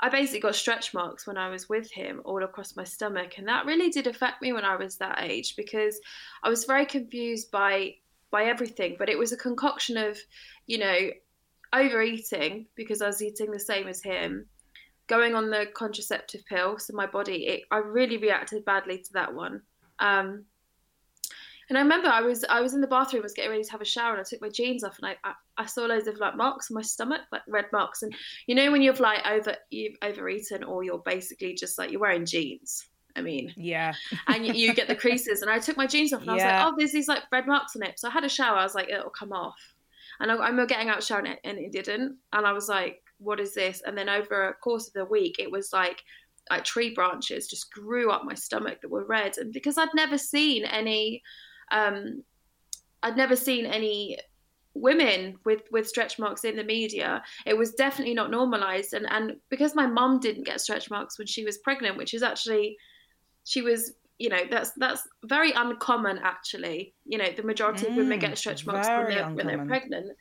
[0.00, 3.48] I basically got stretch marks when I was with him all across my stomach, and
[3.48, 5.98] that really did affect me when I was that age because
[6.42, 7.96] I was very confused by
[8.30, 8.96] by everything.
[8.98, 10.18] But it was a concoction of,
[10.66, 11.10] you know,
[11.72, 14.46] overeating because I was eating the same as him,
[15.06, 19.34] going on the contraceptive pill, so my body, it, I really reacted badly to that
[19.34, 19.62] one.
[19.98, 20.44] Um,
[21.68, 23.72] and I remember I was I was in the bathroom, I was getting ready to
[23.72, 26.06] have a shower, and I took my jeans off, and I, I, I saw loads
[26.06, 28.02] of like marks on my stomach, like red marks.
[28.02, 28.14] And
[28.46, 32.26] you know when you've like over you've overeaten, or you're basically just like you're wearing
[32.26, 32.86] jeans.
[33.16, 33.94] I mean, yeah,
[34.26, 35.42] and you, you get the creases.
[35.42, 37.46] And I took my jeans off, and I was like, oh, there's these like red
[37.46, 37.98] marks on it.
[37.98, 38.56] So I had a shower.
[38.56, 39.58] I was like, it'll come off.
[40.20, 42.16] And I, I'm getting out shower, and it, and it didn't.
[42.32, 43.82] And I was like, what is this?
[43.86, 46.02] And then over a course of the week, it was like
[46.50, 49.38] like tree branches just grew up my stomach that were red.
[49.38, 51.22] And because I'd never seen any
[51.70, 52.22] um,
[53.02, 54.18] I'd never seen any
[54.74, 57.22] women with with stretch marks in the media.
[57.46, 61.26] It was definitely not normalized, and and because my mum didn't get stretch marks when
[61.26, 62.76] she was pregnant, which is actually
[63.44, 63.92] she was.
[64.16, 66.94] You know that's that's very uncommon actually.
[67.04, 70.16] You know the majority of women Mm, get stretch marks when they're, when they're pregnant.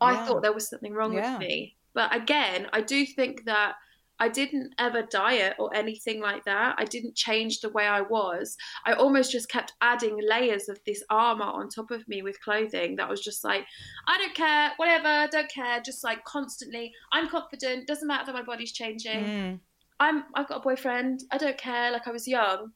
[0.00, 0.24] I Yeah.
[0.24, 1.32] thought there was something wrong Yeah.
[1.38, 3.74] with me, but again, I do think that
[4.18, 6.76] I didn't ever diet or anything like that.
[6.78, 8.56] I didn't change the way I was.
[8.86, 12.96] I almost just kept adding layers of this armor on top of me with clothing
[12.96, 13.66] that was just like,
[14.06, 18.42] I don't care, whatever, don't care, just like constantly, I'm confident, doesn't matter that my
[18.42, 19.24] body's changing.
[19.24, 19.60] Mm.
[20.04, 22.72] I'm I've got a boyfriend, I don't care, like I was young.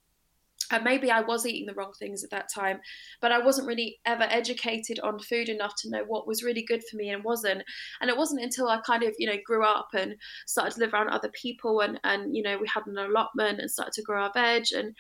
[0.71, 2.81] And maybe I was eating the wrong things at that time,
[3.23, 6.83] but I wasn't really ever educated on food enough to know what was really good
[6.91, 7.63] for me and wasn't.
[8.01, 10.93] And it wasn't until I kind of, you know, grew up and started to live
[10.93, 14.25] around other people and, and you know, we had an allotment and started to grow
[14.25, 14.95] our veg and,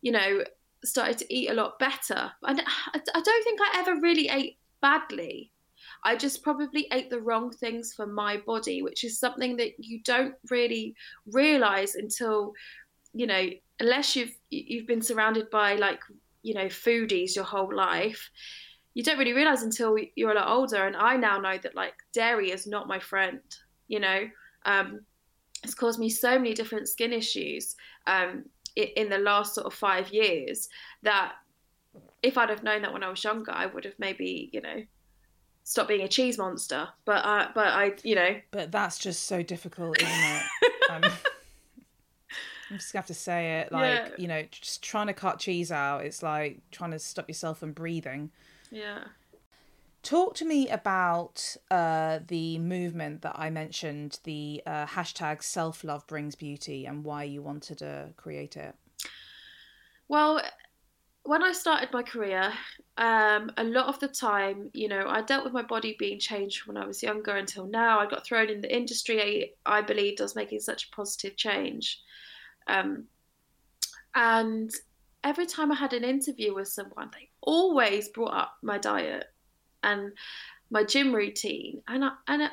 [0.00, 0.42] you know,
[0.84, 2.32] started to eat a lot better.
[2.42, 2.62] And
[2.94, 5.52] I, I don't think I ever really ate badly.
[6.04, 10.02] I just probably ate the wrong things for my body, which is something that you
[10.02, 10.94] don't really
[11.26, 12.52] realize until,
[13.12, 13.48] you know,
[13.80, 16.00] unless you've you've been surrounded by like
[16.42, 18.30] you know foodies your whole life
[18.92, 20.86] you don't really realize until you're a lot older.
[20.86, 23.40] And i now know that like dairy is not my friend
[23.88, 24.28] you know?
[24.64, 25.00] Um,
[25.62, 28.44] it's caused me so many different skin issues um,
[28.76, 30.68] in the last sort of five years
[31.02, 31.34] that
[32.24, 34.82] if i'd have known that when i was younger i would have maybe you know
[35.64, 39.42] stopped being a cheese monster but uh, but i you know But that's just so
[39.42, 40.42] difficult, isn't it?
[40.90, 41.04] um,
[42.70, 43.72] I'm just gonna have to say it.
[43.72, 44.08] Like, Yeah.
[44.18, 47.72] you know, just trying to cut cheese out, it's like trying to stop yourself from
[47.72, 48.30] breathing.
[48.70, 49.04] yeah
[50.02, 56.06] Talk to me about uh, the movement that I mentioned, the uh, hashtag self love
[56.06, 58.74] brings beauty, and why you wanted to create it.
[60.08, 60.42] Well,
[61.22, 62.52] when I started my career,
[62.96, 66.66] um, a lot of the time, you know, I dealt with my body being changed
[66.66, 67.98] when I was younger until now.
[67.98, 72.00] I got thrown in the industry, I believe, does making such a positive change.
[72.68, 73.04] Um,
[74.14, 74.70] and
[75.24, 79.24] every time I had an interview with someone, they always brought up my diet
[79.82, 80.12] and
[80.70, 81.82] my gym routine.
[81.88, 82.48] And, I, and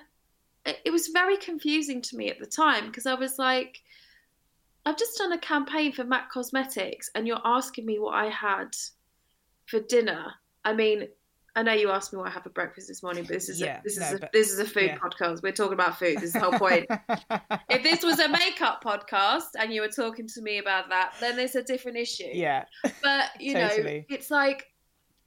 [0.66, 3.80] it was very confusing to me at the time because I was like,
[4.88, 8.76] I've just done a campaign for MAC Cosmetics, and you're asking me what I had
[9.72, 10.26] for dinner.
[10.64, 11.08] I mean,
[11.56, 13.60] I know you asked me what I have for breakfast this morning, but this is
[13.60, 14.98] Yeah, a, this no, is a, but- this is a food yeah.
[14.98, 15.42] podcast.
[15.42, 16.18] We're talking about food.
[16.18, 16.86] This is the whole point.
[17.70, 21.36] if this was a makeup podcast and you were talking to me about that, then
[21.36, 22.30] there's a different issue.
[22.32, 22.66] yeah,
[23.04, 24.00] But you Totally.
[24.10, 24.68] know, it's like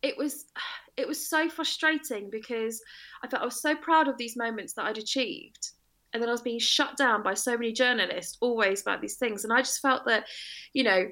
[0.02, 0.46] it was
[0.96, 2.80] it was so frustrating because
[3.22, 5.70] I felt I was so proud of these moments that I'd achieved.
[6.12, 9.42] And then I was being shut down by so many journalists always about these things.
[9.42, 10.26] And I just felt that,
[10.72, 11.08] you know,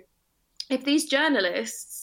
[0.71, 2.02] if these journalists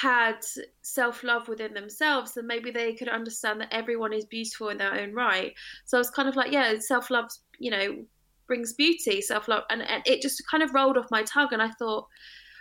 [0.00, 0.36] had
[0.82, 4.92] self love within themselves, then maybe they could understand that everyone is beautiful in their
[4.92, 5.54] own right.
[5.86, 8.04] So I was kind of like, yeah, self love, you know,
[8.46, 9.64] brings beauty, self love.
[9.70, 11.48] And, and it just kind of rolled off my tongue.
[11.52, 12.06] And I thought,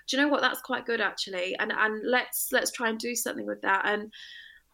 [0.07, 0.41] do you know what?
[0.41, 1.57] That's quite good actually.
[1.59, 3.83] And and let's let's try and do something with that.
[3.85, 4.13] And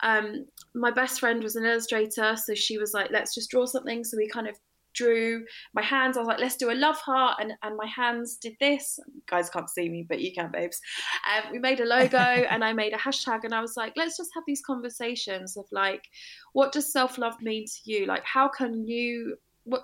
[0.04, 0.45] um,
[0.76, 4.04] my best friend was an illustrator, so she was like, let's just draw something.
[4.04, 4.56] So we kind of
[4.94, 6.18] drew my hands.
[6.18, 9.00] I was like, let's do a love heart, and and my hands did this.
[9.14, 10.80] You guys can't see me, but you can, babes.
[11.36, 14.18] Um, we made a logo, and I made a hashtag, and I was like, let's
[14.18, 16.04] just have these conversations of like,
[16.54, 18.06] what does self love mean to you?
[18.06, 19.84] Like, how can you what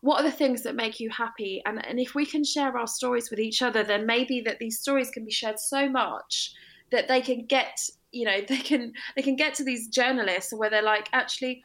[0.00, 2.86] what are the things that make you happy and and if we can share our
[2.86, 6.52] stories with each other then maybe that these stories can be shared so much
[6.90, 7.78] that they can get
[8.12, 11.62] you know they can they can get to these journalists where they're like actually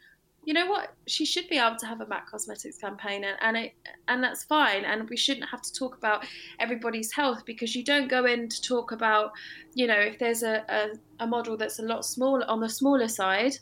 [0.49, 3.55] you know what she should be able to have a mac cosmetics campaign and, and
[3.55, 3.73] it
[4.07, 6.25] and that's fine and we shouldn't have to talk about
[6.59, 9.31] everybody's health because you don't go in to talk about
[9.75, 13.07] you know if there's a, a, a model that's a lot smaller on the smaller
[13.07, 13.53] side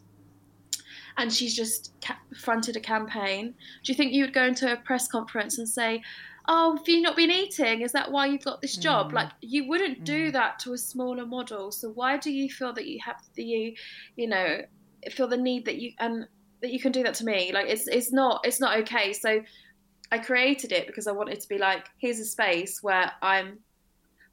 [1.18, 3.54] and she's just ca- fronted a campaign.
[3.84, 6.04] Do you think you would go into a press conference and say,
[6.48, 7.82] "Oh, have you not been eating?
[7.82, 9.14] Is that why you've got this job?" Mm.
[9.14, 10.34] Like you wouldn't do Mm.
[10.34, 11.72] that to a smaller model.
[11.72, 13.74] So why do you feel that you have the you,
[14.16, 14.62] you know,
[15.10, 16.28] feel the need that you and
[16.62, 17.52] that you can do that to me?
[17.54, 19.14] Like it's it's not it's not okay.
[19.14, 19.42] So
[20.12, 23.60] I created it because I wanted to be like, here's a space where I'm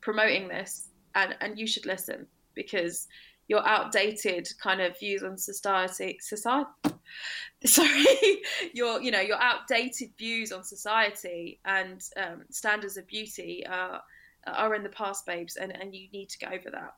[0.01, 3.09] promoting this and and you should listen because
[3.49, 6.71] your outdated kind of views on society society
[7.65, 8.05] sorry
[8.75, 14.03] your you know your outdated views on society and um, standards of beauty are
[14.47, 16.95] are in the past babes and and you need to get over that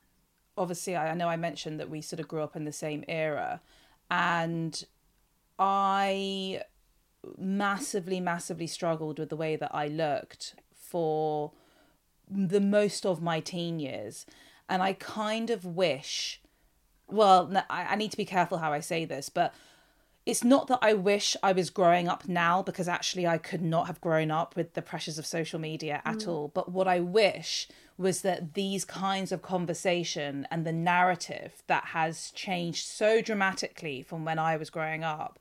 [0.58, 3.60] obviously I know I mentioned that we sort of grew up in the same era
[4.10, 4.84] and
[5.58, 6.62] I
[7.38, 11.52] massively massively struggled with the way that I looked for
[12.30, 14.26] the most of my teen years
[14.68, 16.40] and I kind of wish
[17.08, 19.54] well I, I need to be careful how I say this but
[20.26, 23.86] it's not that I wish I was growing up now because actually I could not
[23.86, 26.28] have grown up with the pressures of social media at mm.
[26.28, 26.48] all.
[26.48, 32.32] But what I wish was that these kinds of conversation and the narrative that has
[32.32, 35.38] changed so dramatically from when I was growing up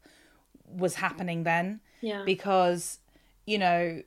[0.68, 1.80] was happening then.
[2.02, 3.00] yeah Because,
[3.46, 4.02] you know,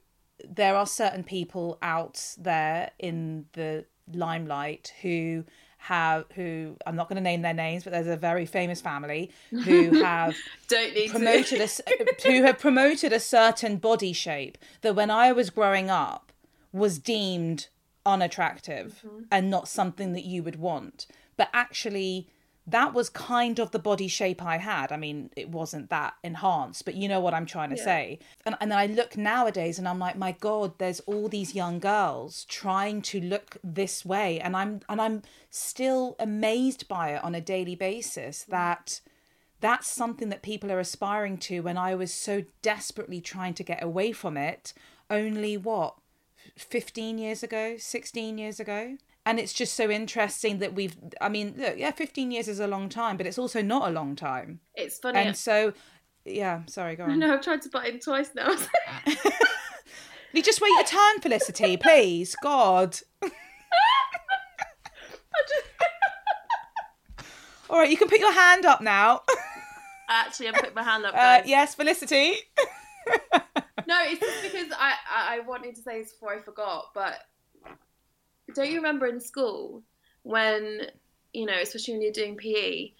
[0.48, 5.44] there are certain people out there in the limelight who
[5.78, 9.30] have who I'm not going to name their names, but there's a very famous family
[9.50, 10.36] who have
[10.68, 11.68] don't need promoted a,
[12.26, 16.32] who have promoted a certain body shape that when I was growing up
[16.72, 17.68] was deemed
[18.04, 19.22] unattractive mm-hmm.
[19.30, 21.06] and not something that you would want.
[21.36, 22.28] But actually,
[22.68, 24.92] that was kind of the body shape I had.
[24.92, 27.84] I mean, it wasn't that enhanced, but you know what I'm trying to Yeah.
[27.84, 28.18] say.
[28.44, 31.78] And and then I look nowadays and I'm like, my God, there's all these young
[31.78, 34.38] girls trying to look this way.
[34.38, 38.52] And I'm and I'm still amazed by it on a daily basis hmm.
[38.52, 39.00] that
[39.60, 43.82] that's something that people are aspiring to when I was so desperately trying to get
[43.82, 44.72] away from it
[45.10, 45.96] only what
[46.56, 48.96] 15 years ago 16 years ago
[49.28, 52.66] and it's just so interesting that we've i mean look yeah 15 years is a
[52.66, 54.60] long time but it's also not a long time.
[54.74, 55.18] It's funny.
[55.18, 55.74] And so
[56.24, 57.18] yeah sorry go on.
[57.18, 58.56] no I've tried to butt in twice now.
[60.30, 62.36] You just wait your turn felicity please.
[62.42, 62.98] God.
[67.70, 69.22] All right you can put your hand up now.
[70.08, 72.34] Actually I'm putting my hand up uh, yes felicity.
[73.86, 77.14] No, it's just because I, I, I wanted to say this before I forgot, but
[78.54, 79.82] don't you remember in school
[80.22, 80.86] when,
[81.32, 82.92] you know, especially when you're doing PE,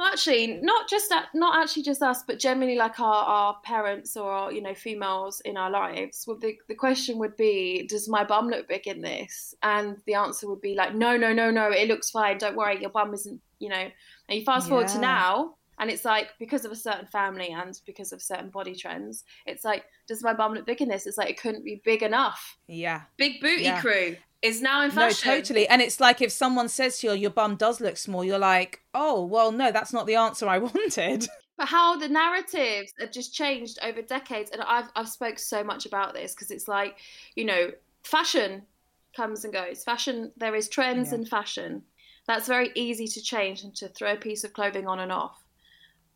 [0.00, 4.52] actually, not just not actually just us, but generally like our, our parents or, our,
[4.52, 8.48] you know, females in our lives, well, the, the question would be, does my bum
[8.48, 9.54] look big in this?
[9.62, 12.38] And the answer would be like, no, no, no, no, it looks fine.
[12.38, 13.88] Don't worry, your bum isn't, you know.
[14.28, 17.78] And you fast forward to now, and it's like because of a certain family and
[17.86, 21.06] because of certain body trends, it's like, does my bum look big in this?
[21.06, 22.56] It's like it couldn't be big enough.
[22.66, 23.80] yeah Big booty Yeah.
[23.80, 25.28] crew is now in fashion.
[25.28, 25.68] No, totally.
[25.68, 28.82] And it's like if someone says to you, your bum does look small, you're like,
[28.92, 31.28] oh, well, no, that's not the answer I wanted.
[31.56, 35.86] But how the narratives have just changed over decades, and I've I've spoke so much
[35.86, 36.96] about this because it's like,
[37.36, 37.70] you know,
[38.02, 38.62] fashion
[39.14, 39.84] comes and goes.
[39.84, 41.18] Fashion, there is trends Yeah.
[41.18, 41.82] in fashion.
[42.26, 45.44] That's very easy to change and to throw a piece of clothing on and off.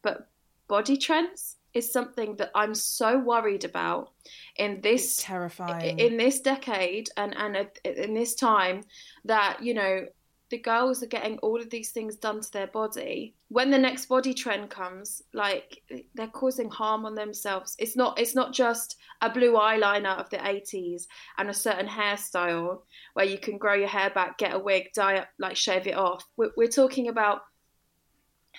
[0.03, 0.29] But
[0.68, 4.12] body trends is something that I'm so worried about
[4.57, 5.99] in this Terrifying.
[5.99, 8.83] in this decade and and in this time
[9.24, 10.07] that you know
[10.49, 13.35] the girls are getting all of these things done to their body.
[13.49, 15.83] When the next body trend comes like
[16.14, 17.74] they're causing harm on themselves.
[17.79, 21.07] It's not it's not just a blue eyeliner of the 80s
[21.39, 22.83] and a certain hairstyle
[23.14, 25.97] where you can grow your hair back get a wig dye it like shave it
[25.97, 26.24] off.
[26.37, 27.43] We're, we're talking about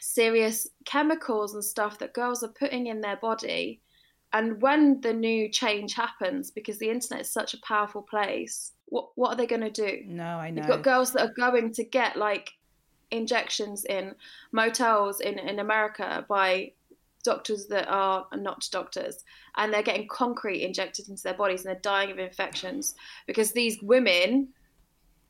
[0.02, 3.82] serious chemicals and stuff that girls are putting in their body
[4.34, 9.10] and when the new change happens, because the internet is such a powerful place, what
[9.16, 10.04] what are they going to do?
[10.06, 10.62] no, I know.
[10.62, 12.52] You've got girls that are going to get like
[13.10, 14.16] injections in
[14.52, 16.74] motels in in America by
[17.24, 19.24] doctors that are not doctors,
[19.56, 22.96] and they're getting concrete injected into their bodies, and they're dying of infections
[23.28, 24.50] because these women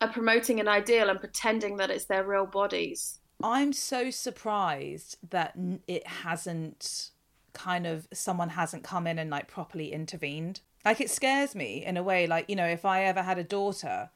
[0.01, 3.19] are promoting an ideal and pretending that it's their real bodies.
[3.43, 5.55] I'm so surprised that
[5.87, 7.11] it hasn't
[7.53, 10.61] kind of someone hasn't come in and like properly intervened.
[10.85, 12.27] Like it scares me in a way.
[12.27, 14.09] Like you know, if I ever had a daughter,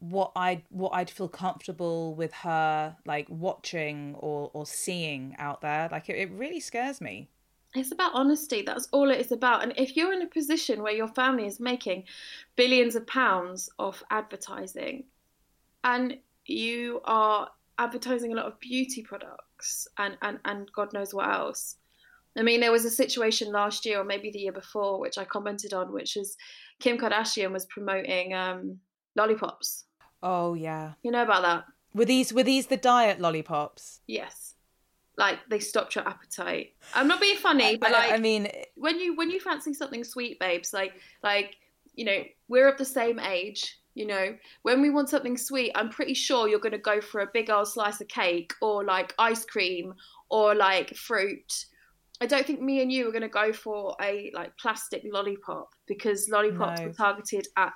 [0.00, 5.88] what I what I'd feel comfortable with her like watching or or seeing out there.
[5.90, 7.28] Like it, it really scares me.
[7.74, 8.62] It's about honesty.
[8.62, 9.62] That's all it is about.
[9.62, 12.04] And if you're in a position where your family is making
[12.56, 15.04] billions of pounds off advertising
[15.84, 21.28] and you are advertising a lot of beauty products and, and, and God knows what
[21.28, 21.76] else.
[22.36, 25.24] I mean, there was a situation last year or maybe the year before, which I
[25.24, 26.36] commented on, which is
[26.78, 28.78] Kim Kardashian was promoting um,
[29.16, 29.84] lollipops.
[30.22, 30.92] Oh yeah.
[31.02, 31.64] You know about that?
[31.94, 34.00] Were these were these the diet lollipops?
[34.06, 34.54] Yes.
[35.16, 36.74] Like they stopped your appetite.
[36.94, 40.04] I'm not being funny, but like I, I mean, when you when you fancy something
[40.04, 40.92] sweet, babes, like
[41.24, 41.56] like
[41.94, 43.76] you know, we're of the same age.
[43.98, 47.20] You know, when we want something sweet, I'm pretty sure you're going to go for
[47.20, 49.92] a big old slice of cake or like ice cream
[50.30, 51.66] or like fruit.
[52.20, 55.70] I don't think me and you are going to go for a like plastic lollipop
[55.88, 56.86] because lollipops No.
[56.86, 57.72] were targeted at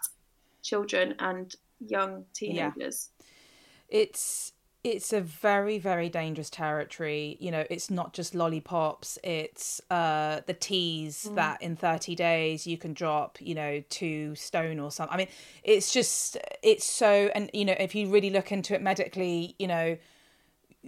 [0.62, 3.10] children and young teenagers.
[3.18, 3.98] Yeah.
[4.02, 4.52] it's
[4.84, 7.36] it's a very very dangerous territory.
[7.40, 12.76] You know it's not just lollipops it's uh the teas that in 30 days you
[12.76, 15.28] can drop you know two stone or something i mean
[15.62, 19.66] it's just it's so and you know if you really look into it medically you
[19.66, 19.96] know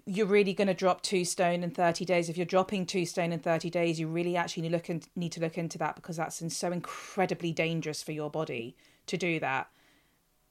[0.07, 2.28] you're really going to drop two stone in 30 days.
[2.28, 5.57] If you're dropping two stone in 30 days you really actually look need to look
[5.57, 8.76] into that because that's so incredibly dangerous for your body
[9.07, 9.68] to do that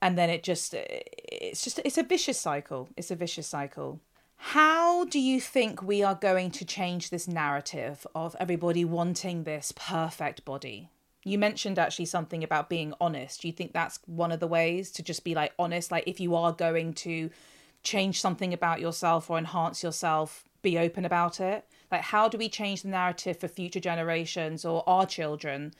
[0.04, 2.90] and then it just it's just it's a vicious cycle.
[2.98, 4.02] It's a vicious cycle.
[4.36, 9.72] How do you think we are going to change this narrative of everybody wanting this
[9.74, 10.90] perfect body?
[11.24, 13.42] You mentioned actually something about being honest.
[13.42, 15.90] Do you think that's one of the ways to just be like honest?
[15.90, 17.30] Like if you are going to
[17.82, 21.66] change something about yourself or enhance yourself be open about it.
[21.90, 25.74] Like how do we change the narrative for future generations or our children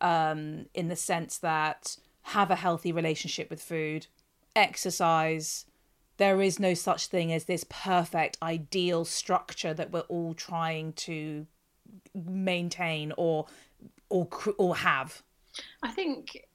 [0.00, 4.06] um, in the sense that have a healthy relationship with food,
[4.56, 5.66] exercise.
[6.16, 11.46] There is no such thing as this perfect, ideal structure that we're all trying to
[12.14, 13.46] maintain or
[14.08, 15.22] or or have.
[15.82, 16.46] I think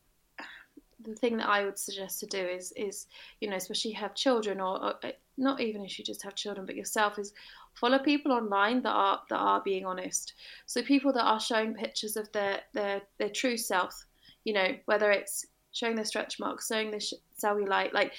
[1.01, 3.07] the thing that I would suggest to do is is
[3.41, 6.65] you know especially have children or, or uh, not even if you just have children
[6.65, 7.33] but yourself is
[7.73, 10.33] follow people online that are that are being honest.
[10.65, 14.05] So people that are showing pictures of their their their true self,
[14.43, 18.13] you know whether it's showing the stretch marks, showing the sh- cellulite, like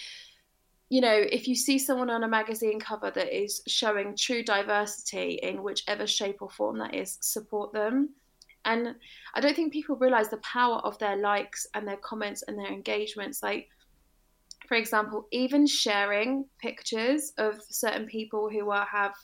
[0.90, 5.38] you know, if you see someone on a magazine cover that is showing true diversity
[5.40, 8.10] in whichever shape or form that is, support them.
[8.64, 8.96] And
[9.32, 12.66] I don't think people realize the power of their likes and their comments and their
[12.66, 13.40] engagements.
[13.40, 13.68] Like,
[14.66, 19.14] for example, even sharing pictures of certain people who are have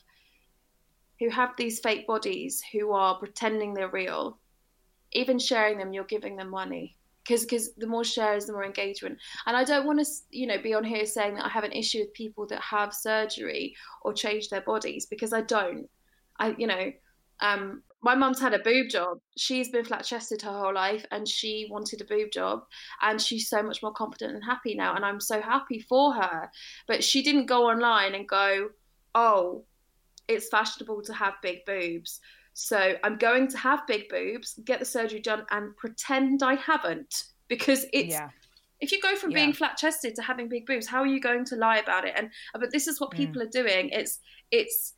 [1.19, 4.39] who have these fake bodies, who are pretending they're real.
[5.13, 6.96] Even sharing them, you're giving them money
[7.27, 9.19] because because the more shares the more engagement.
[9.47, 11.73] And i don't want to you know be on here saying that i have an
[11.73, 15.89] issue with people that have surgery or change their bodies because i don't.
[16.39, 16.93] I you know
[17.41, 19.19] um my mum's had a boob job.
[19.37, 22.61] She's been flat chested her whole life and she wanted a boob job
[23.03, 26.51] and she's so much more confident and happy now and i'm so happy for her.
[26.87, 28.69] But she didn't go online and go
[29.15, 29.65] oh
[30.29, 32.21] it's fashionable to have big boobs
[32.59, 37.25] so I'm going to have big boobs, get the surgery done, and pretend I haven't
[37.49, 38.15] because it's.
[38.15, 38.31] Yeah.
[38.81, 39.37] If you go from Yeah.
[39.37, 42.15] being flat chested to having big boobs, how are you going to lie about it?
[42.17, 43.17] And but this is what Mm.
[43.19, 43.91] people are doing.
[43.91, 44.95] It's it's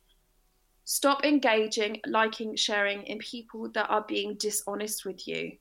[0.85, 5.57] stop engaging, liking, sharing in people that are being dishonest with you,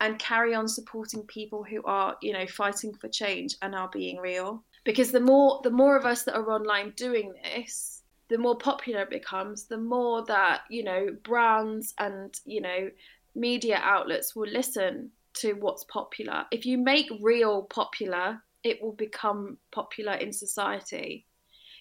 [0.00, 4.18] and carry on supporting people who are you know fighting for change and are being
[4.18, 4.62] real.
[4.84, 7.95] Because the more the more of us that are online doing this,
[8.28, 12.90] the more popular it becomes, the more that, you know, brands and, you know,
[13.34, 16.44] media outlets will listen to what's popular.
[16.50, 21.26] If you make real popular, it will become popular in society.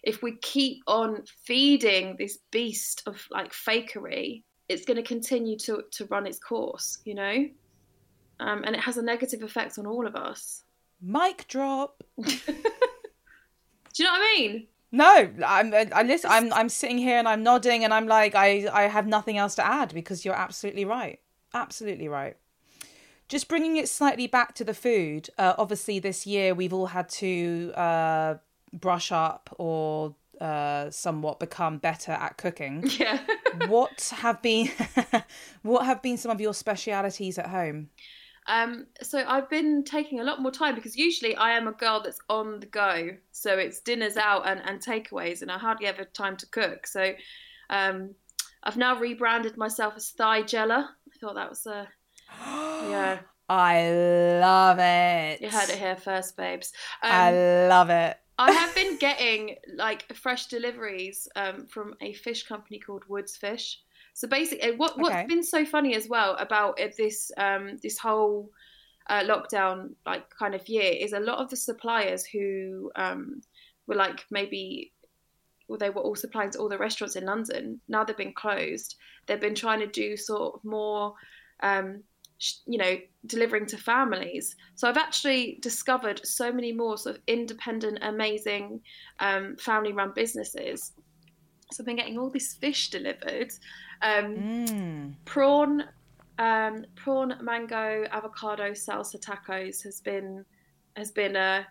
[0.03, 5.83] If we keep on feeding this beast of like fakery, it's going to continue to,
[5.91, 7.47] to run its course, you know?
[8.39, 10.63] Um, and it has a negative effect on all of us.
[11.01, 12.03] Mic drop.
[12.23, 12.33] Do
[14.03, 14.67] you know what I mean?
[14.95, 16.31] No, I'm I listen.
[16.31, 19.53] I'm I'm sitting here and I'm nodding and I'm like I I have nothing else
[19.55, 21.19] to add because you're absolutely right,
[21.53, 22.37] absolutely right.
[23.27, 25.29] Just bringing it slightly back to the food.
[25.37, 28.35] Uh, obviously, this year we've all had to uh,
[28.71, 32.89] brush up or uh, somewhat become better at cooking.
[32.99, 33.19] Yeah.
[33.67, 34.69] what have been
[35.61, 37.89] what have been some of your specialities at home?
[38.47, 42.01] Um, so I've been taking a lot more time because usually I am a girl
[42.01, 43.09] that's on the go.
[43.31, 46.87] So it's dinners out and, and takeaways, and I hardly ever have time to cook.
[46.87, 47.13] So
[47.69, 48.13] um,
[48.63, 50.91] I've now rebranded myself as Thigh Jella.
[51.07, 51.87] I thought that was a
[52.39, 53.19] yeah.
[53.47, 53.91] I
[54.41, 55.41] love it.
[55.41, 56.73] You heard it here first, babes.
[57.03, 58.17] Um, I love it.
[58.39, 63.79] I have been getting like fresh deliveries um, from a fish company called Woods Fish.
[64.16, 65.28] So basically, what what's Okay.
[65.28, 68.49] been so funny as well about this um, this whole
[69.09, 73.41] uh, lockdown like kind of year is a lot of the suppliers who um,
[73.88, 74.93] were like maybe
[75.68, 77.82] well, they were all supplying to all the restaurants in London.
[77.88, 78.95] Now they've been closed.
[79.26, 81.13] They've been trying to do sort of more,
[81.61, 82.03] um,
[82.68, 84.55] you know, delivering to families.
[84.76, 88.82] So I've actually discovered so many more sort of independent, amazing
[89.20, 90.93] um, family-run businesses.
[91.72, 93.51] So I've been getting all this fish delivered,
[94.01, 95.15] um, Mm.
[95.25, 95.83] prawn,
[96.37, 100.45] um, prawn, mango, avocado salsa tacos has been
[100.95, 101.67] has been a,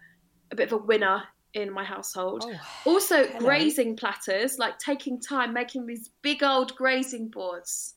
[0.50, 1.22] a bit of a winner
[1.54, 2.42] in my household.
[2.44, 3.38] Oh, Also, hello.
[3.38, 7.94] grazing platters, like taking time, making these big old grazing boards.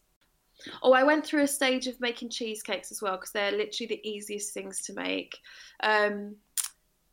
[0.81, 4.07] Oh, I went through a stage of making cheesecakes as well because they're literally the
[4.09, 5.37] easiest things to make.
[5.83, 6.35] Um,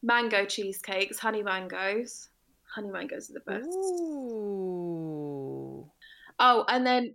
[0.03, 2.29] mango cheesecakes, honey mangoes.
[2.75, 3.69] Honey mangoes are the best.
[3.69, 5.54] Ooh.
[6.47, 7.15] Oh, and then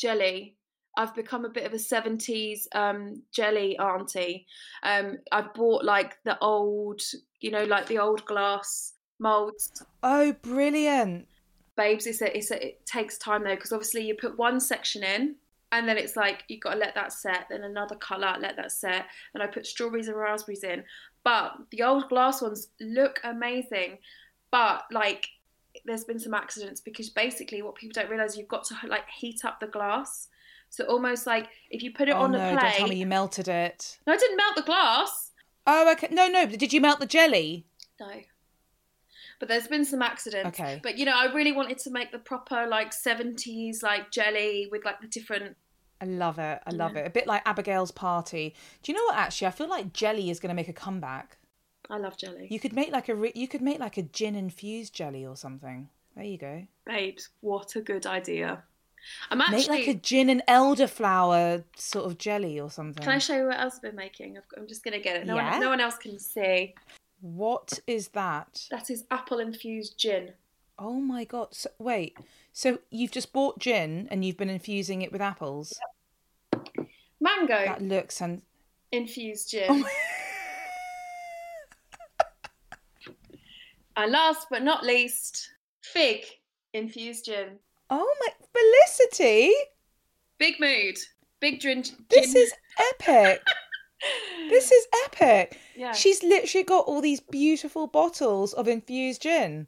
[0.00, 0.56] jelly.
[0.96, 4.46] I've become a bit of a 70s um, jelly auntie.
[4.82, 7.00] Um, I've bought like the old,
[7.40, 9.84] you know, like the old glass molds.
[10.02, 11.28] Oh, brilliant.
[11.76, 15.04] Babes, it's a, it's a, it takes time though, because obviously you put one section
[15.04, 15.36] in
[15.70, 18.72] and then it's like you've got to let that set, then another colour, let that
[18.72, 19.04] set.
[19.34, 20.82] And I put strawberries and raspberries in.
[21.22, 23.98] But the old glass ones look amazing.
[24.50, 25.28] But like,
[25.84, 29.44] there's been some accidents because basically what people don't realize you've got to like heat
[29.44, 30.28] up the glass.
[30.70, 32.98] So almost like if you put it oh on no, the don't tell me plate.
[32.98, 33.98] you melted it.
[34.06, 35.30] No, I didn't melt the glass.
[35.66, 36.08] Oh, okay.
[36.10, 36.46] No, no.
[36.46, 37.66] but Did you melt the jelly?
[38.00, 38.10] No.
[39.38, 40.58] But there's been some accidents.
[40.60, 40.80] Okay.
[40.82, 44.84] But you know, I really wanted to make the proper like 70s like jelly with
[44.84, 45.56] like the different.
[46.00, 46.60] I love it.
[46.66, 47.00] I love Yeah.
[47.02, 47.06] it.
[47.06, 48.54] A bit like Abigail's party.
[48.82, 49.16] Do you know what?
[49.16, 51.37] Actually, I feel like jelly is going to make a comeback.
[51.90, 52.48] I love jelly.
[52.50, 55.36] You could make like a re- you could make like a gin infused jelly or
[55.36, 55.88] something.
[56.14, 56.66] There you go.
[56.84, 58.62] Babes, what a good idea.
[59.30, 63.02] I'm Make like a gin and elderflower sort of jelly or something.
[63.02, 64.36] Can I show you what else I've been making?
[64.36, 65.26] I've got, I'm just gonna get it.
[65.26, 65.52] No, Yeah.
[65.52, 66.74] one, no one else can see.
[67.20, 68.66] What is that?
[68.70, 70.32] That is apple infused gin.
[70.78, 71.54] Oh my god!
[71.54, 72.16] So, wait,
[72.52, 75.78] so you've just bought gin and you've been infusing it with apples?
[77.20, 78.42] Mango That looks and
[78.92, 79.84] infused Oh gin.
[83.98, 85.50] And last but not least,
[85.82, 86.24] fig
[86.72, 87.58] infused gin.
[87.90, 89.52] oh my Felicity,
[90.38, 90.96] Big mood.
[91.40, 91.84] Big gin.
[92.10, 92.52] this is
[92.92, 93.42] epic.
[94.50, 95.58] this is epic.
[95.76, 95.92] yeah.
[95.92, 99.66] She's literally got all these beautiful bottles of infused gin.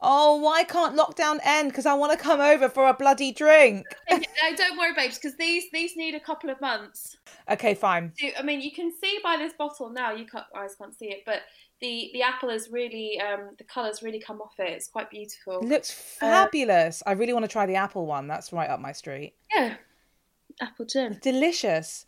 [0.00, 1.70] Oh, why can't lockdown end?
[1.70, 3.86] Because I want to come over for a bloody drink.
[4.10, 4.18] no,
[4.56, 7.16] don't worry, babes, because these these need a couple of months.
[7.50, 8.12] Okay, fine.
[8.38, 10.12] I mean, you can see by this bottle now.
[10.12, 11.40] You can't, eyes can't see it, but
[11.84, 14.70] the the apple is really um, the colours really come off it.
[14.70, 15.60] It's quite beautiful.
[15.60, 17.02] It looks fabulous.
[17.06, 18.26] I really want to try the apple one.
[18.26, 19.34] That's right up my street.
[19.54, 19.76] Yeah,
[20.60, 21.18] apple gin.
[21.22, 22.06] Delicious.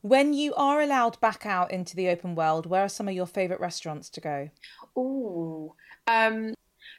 [0.00, 3.26] When you are allowed back out into the open world, where are some of your
[3.26, 4.48] favourite restaurants to go?
[4.96, 5.74] Ooh,
[6.06, 6.54] um,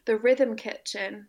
[0.06, 1.28] the Rhythm Kitchen.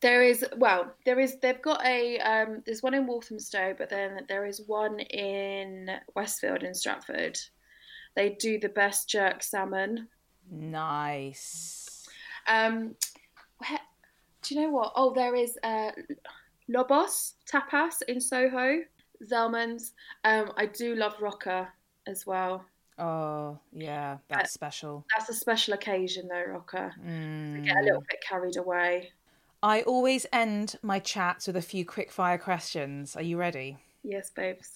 [0.00, 4.24] There is well, there is they've got a um, there's one in Walthamstow, but then
[4.28, 7.38] there is one in Westfield in Stratford.
[8.18, 10.08] They do the best jerk salmon.
[10.50, 12.08] Nice.
[12.48, 12.96] Um,
[13.58, 13.78] where,
[14.42, 14.90] do you know what?
[14.96, 15.92] Oh, there is uh,
[16.66, 18.80] Lobos Tapas in Soho,
[19.24, 19.92] Zelman's.
[20.24, 21.68] Um, I do love Roka
[22.08, 22.64] as well.
[22.98, 25.06] Oh, yeah, that's special.
[25.16, 26.92] That's a special occasion though, Roka.
[27.00, 27.66] Mm.
[27.66, 29.12] Get a little bit carried away.
[29.62, 33.14] I always end my chats with a few quick fire questions.
[33.14, 33.76] Are you ready?
[34.02, 34.72] Yes, babes.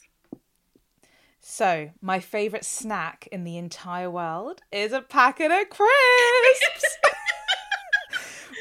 [1.45, 6.99] So, my favourite snack in the entire world is a packet of crisps.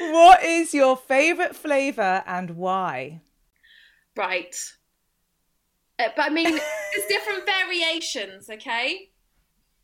[0.00, 3.20] what is your favourite flavour and why?
[4.16, 4.54] Right.
[5.96, 9.10] Uh, but I mean, there's different variations, okay?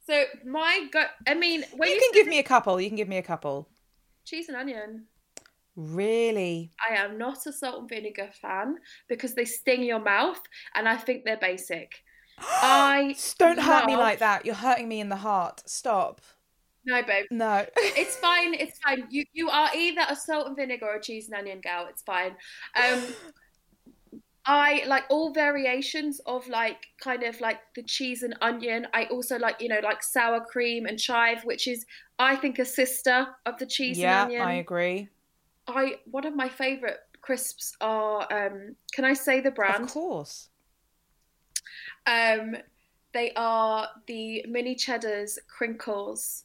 [0.05, 2.81] So my go I mean, when You you, can give me a couple.
[2.81, 3.69] You can give me a couple.
[4.25, 5.05] cheese and onion.
[5.77, 6.73] Really?
[6.91, 8.79] I am not a salt and vinegar fan
[9.09, 10.41] because they sting your mouth
[10.75, 12.03] and I think they're basic.
[12.41, 14.47] I Don't hurt me like that.
[14.47, 15.63] You're hurting me in the heart.
[15.67, 16.21] Stop.
[16.85, 17.27] No, babe.
[17.31, 17.67] No.
[17.77, 18.55] It's fine.
[18.55, 19.07] It's fine.
[19.11, 21.87] You you are either a salt and vinegar or a cheese and onion gal.
[21.89, 22.35] It's fine.
[22.83, 23.03] Um,
[24.47, 28.87] I like all variations of like kind of like the cheese and onion.
[28.95, 31.85] I also like you know like sour cream and chive, which is
[32.19, 34.49] I think a sister of the cheese yeah, and onion.
[34.49, 35.09] I agree.
[35.67, 38.27] I one of my favorite crisps are.
[38.33, 39.85] Um, can I say the brand?
[39.85, 40.49] Of course.
[42.09, 42.57] Um,
[43.13, 46.45] they are the mini cheddars crinkles.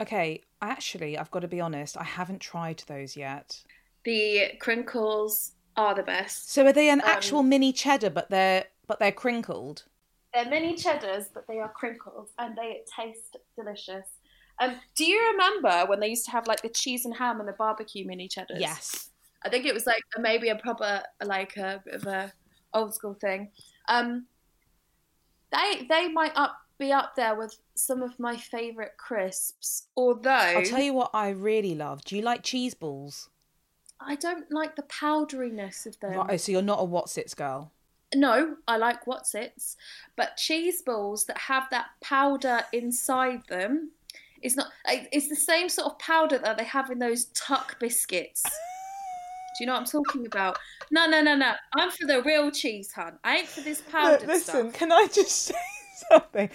[0.00, 1.96] Okay, actually, I've got to be honest.
[1.98, 3.62] I haven't tried those yet.
[4.04, 6.50] The crinkles are the best.
[6.50, 9.84] So are they an Um, actual mini cheddar, but they're but they're crinkled?
[10.32, 14.06] They're mini cheddars, but they are crinkled and they taste delicious.
[14.58, 17.48] Um, do you remember when they used to have like the cheese and ham and
[17.48, 18.60] the barbecue mini cheddars?
[18.60, 19.10] Yes.
[19.44, 22.32] I think it was like maybe a proper like a bit of a
[22.74, 23.50] old school thing.
[23.88, 24.26] Um,
[25.52, 29.86] they they might up be up there with some of my favourite crisps.
[29.96, 32.04] Although I'll tell you what I really love.
[32.04, 33.28] Do you like cheese balls?
[34.00, 36.14] I don't like the powderiness of them.
[36.14, 37.70] Right, oh, so you're not a Wotsits girl.
[38.14, 39.76] No, I like Wotsits,
[40.16, 43.90] but cheese balls that have that powder inside them
[44.42, 44.68] is not.
[44.86, 48.42] It's the same sort of powder that they have in those tuck biscuits.
[49.58, 50.58] Do you know what I'm talking about?
[50.90, 51.52] No, no, no, no.
[51.76, 53.18] I'm for the real cheese, hun.
[53.24, 54.72] I ain't for this powdered Listen, stuff.
[54.72, 55.54] can I just say
[56.10, 56.50] something?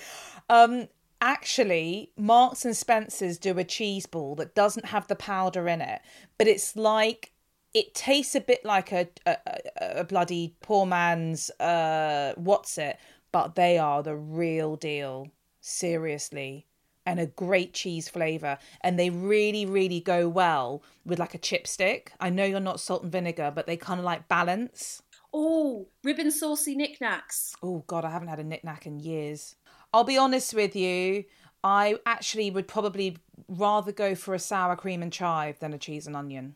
[0.49, 0.87] Um,
[1.21, 6.01] actually, Marks and Spencers do a cheese ball that doesn't have the powder in it,
[6.37, 7.31] but it's like
[7.73, 9.37] it tastes a bit like a a,
[9.79, 12.97] a bloody poor man's uh what's it,
[13.31, 15.27] but they are the real deal.
[15.59, 16.65] Seriously.
[17.05, 18.57] And a great cheese flavour.
[18.81, 22.09] And they really, really go well with like a chipstick.
[22.19, 25.01] I know you're not salt and vinegar, but they kind of like balance.
[25.33, 27.55] Oh, ribbon saucy knickknacks.
[27.61, 29.55] Oh god, I haven't had a knickknack in years.
[29.93, 31.25] I'll be honest with you,
[31.63, 36.07] I actually would probably rather go for a sour cream and chive than a cheese
[36.07, 36.55] and onion.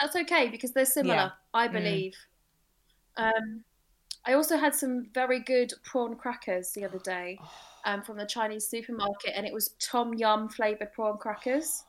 [0.00, 1.30] That's okay because they're similar, Yeah.
[1.54, 2.14] I believe.
[3.16, 3.64] Um,
[4.26, 7.38] I also had some very good prawn crackers the other day
[7.84, 11.84] um, from the Chinese supermarket, and it was tom yum flavored prawn crackers.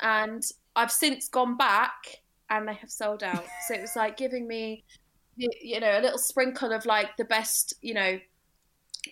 [0.00, 0.42] And
[0.76, 3.44] I've since gone back, and they have sold out.
[3.66, 4.84] So it was like giving me,
[5.36, 8.18] you, know, a little sprinkle of like the best, you know,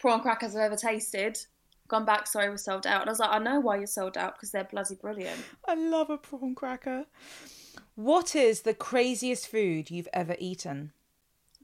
[0.01, 1.39] prawn crackers I've ever tasted.
[1.89, 3.01] Gone back, sorry, was sold out.
[3.01, 5.41] And I was like, I know why you're sold out because they're bloody brilliant.
[5.66, 7.07] I love a prawn cracker.
[7.95, 10.93] What is the craziest food you've ever eaten?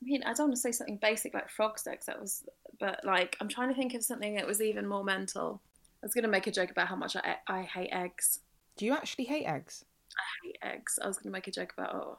[0.01, 2.07] I mean, I don't want to say something basic like frog's legs.
[2.07, 2.45] That was,
[2.79, 5.63] but like, I'm trying to think of something that was even more mental.
[6.03, 8.41] I was going to make a joke about how much I, I hate eggs.
[8.77, 9.85] Do you actually hate eggs?
[10.17, 10.99] I hate eggs.
[11.03, 12.19] I was going to make a joke about, oh,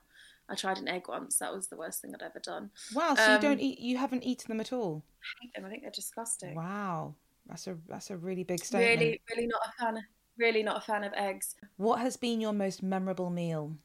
[0.50, 1.38] I tried an egg once.
[1.40, 2.72] That was the worst thing I'd ever done.
[2.94, 5.04] Wow, so you Um, don't eat you haven't eaten them at all.
[5.22, 5.66] I hate them.
[5.66, 6.56] I think they're disgusting.
[6.56, 7.16] Wow.
[7.48, 9.00] That's a that's a really big statement.
[9.00, 9.98] Really, really not a fan.
[9.98, 10.04] Of,
[10.38, 11.56] really not a fan of eggs.
[11.78, 13.76] What has been your most memorable meal?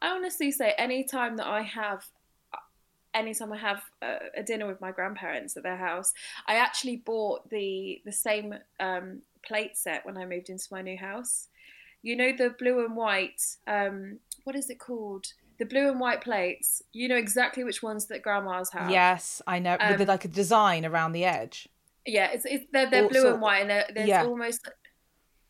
[0.00, 2.06] I honestly say, any time that I have,
[3.14, 6.12] anytime I have a, a dinner with my grandparents at their house,
[6.46, 10.96] I actually bought the the same um, plate set when I moved into my new
[10.96, 11.48] house.
[12.02, 13.42] You know the blue and white.
[13.66, 15.26] Um, what is it called?
[15.58, 16.82] The blue and white plates.
[16.92, 18.90] You know exactly which ones that grandmas have.
[18.90, 19.72] Yes, I know.
[19.72, 21.68] With Um, the, like a design around the edge.
[22.06, 24.24] Yeah, it's, it's they're, they're blue and white, and they're, there's yeah.
[24.24, 24.66] almost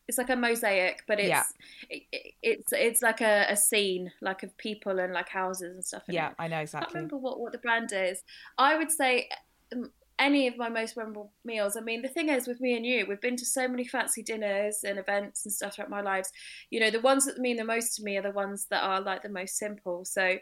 [0.09, 1.44] it's like a mosaic, but it's Yeah.
[1.90, 5.84] it, it- it's it's like a, a scene, like of people and like houses and
[5.84, 6.02] stuff.
[6.09, 6.34] Yeah, it.
[6.38, 6.84] I know exactly.
[6.84, 8.22] I can't remember what, what the brand is.
[8.56, 9.28] I would say
[9.74, 11.76] um, any of my most memorable meals.
[11.76, 14.22] I mean, the thing is with me and you, we've been to so many fancy
[14.22, 16.32] dinners and events and stuff throughout my lives.
[16.70, 19.00] You know, the ones that mean the most to me are the ones that are
[19.00, 20.04] like the most simple.
[20.04, 20.38] So,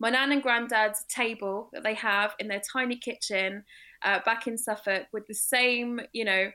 [0.00, 3.64] my nan and granddad's table that they have in their tiny kitchen
[4.02, 6.50] uh, back in Suffolk with the same, you know,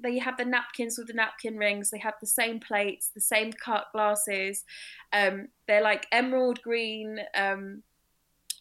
[0.00, 1.90] they- have the napkins with the napkin rings.
[1.90, 4.64] They have the same plates, the same cut glasses.
[5.12, 7.82] Um, they're like emerald green um,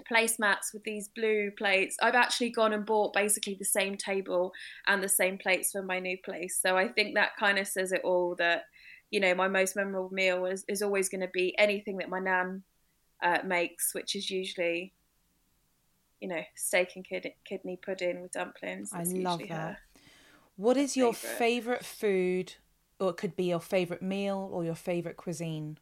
[0.09, 1.97] placemats with these blue plates.
[2.01, 4.53] I've actually gone and bought basically the same table
[4.87, 6.59] and the same plates for my new place.
[6.61, 8.35] So I think that kind of says it all.
[8.35, 8.65] That
[9.11, 12.19] you know, my most memorable meal is, is always going to be anything that my
[12.19, 12.63] nan
[13.23, 14.93] uh, makes, which is usually.
[16.21, 18.91] You know, steak and kid- kidney pudding with dumplings.
[18.93, 19.49] I love that.
[19.49, 19.77] her.
[20.55, 21.37] What is your favourite.
[21.37, 22.53] favorite food,
[22.99, 25.77] or it could be your favorite meal or your favorite cuisine?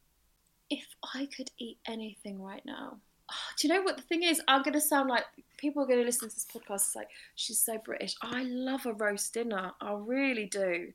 [0.74, 2.98] if I could eat anything right now,
[3.32, 4.42] oh, do you know what the thing is?
[4.48, 5.26] I'm going to sound like
[5.58, 6.88] people are going to listen to this podcast.
[6.88, 8.16] It's like she's so British.
[8.22, 9.72] I love a roast dinner.
[9.80, 10.92] I really do,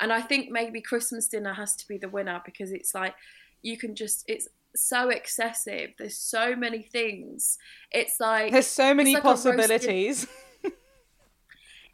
[0.00, 3.14] and I think maybe Christmas dinner has to be the winner because it's like
[3.62, 5.90] you can just it's so excessive.
[5.98, 7.58] There's so many things.
[7.92, 10.26] It's like There's so many like a roast din- possibilities.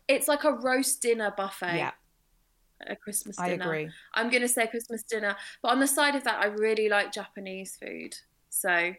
[0.09, 1.77] it's like a roast dinner buffet.
[1.77, 1.93] yeah,
[2.87, 3.51] A Christmas dinner.
[3.65, 3.91] I agree.
[4.15, 5.37] I'm going to say Christmas dinner.
[5.63, 8.17] But on the side of that, I really like Japanese food.
[8.51, 8.93] So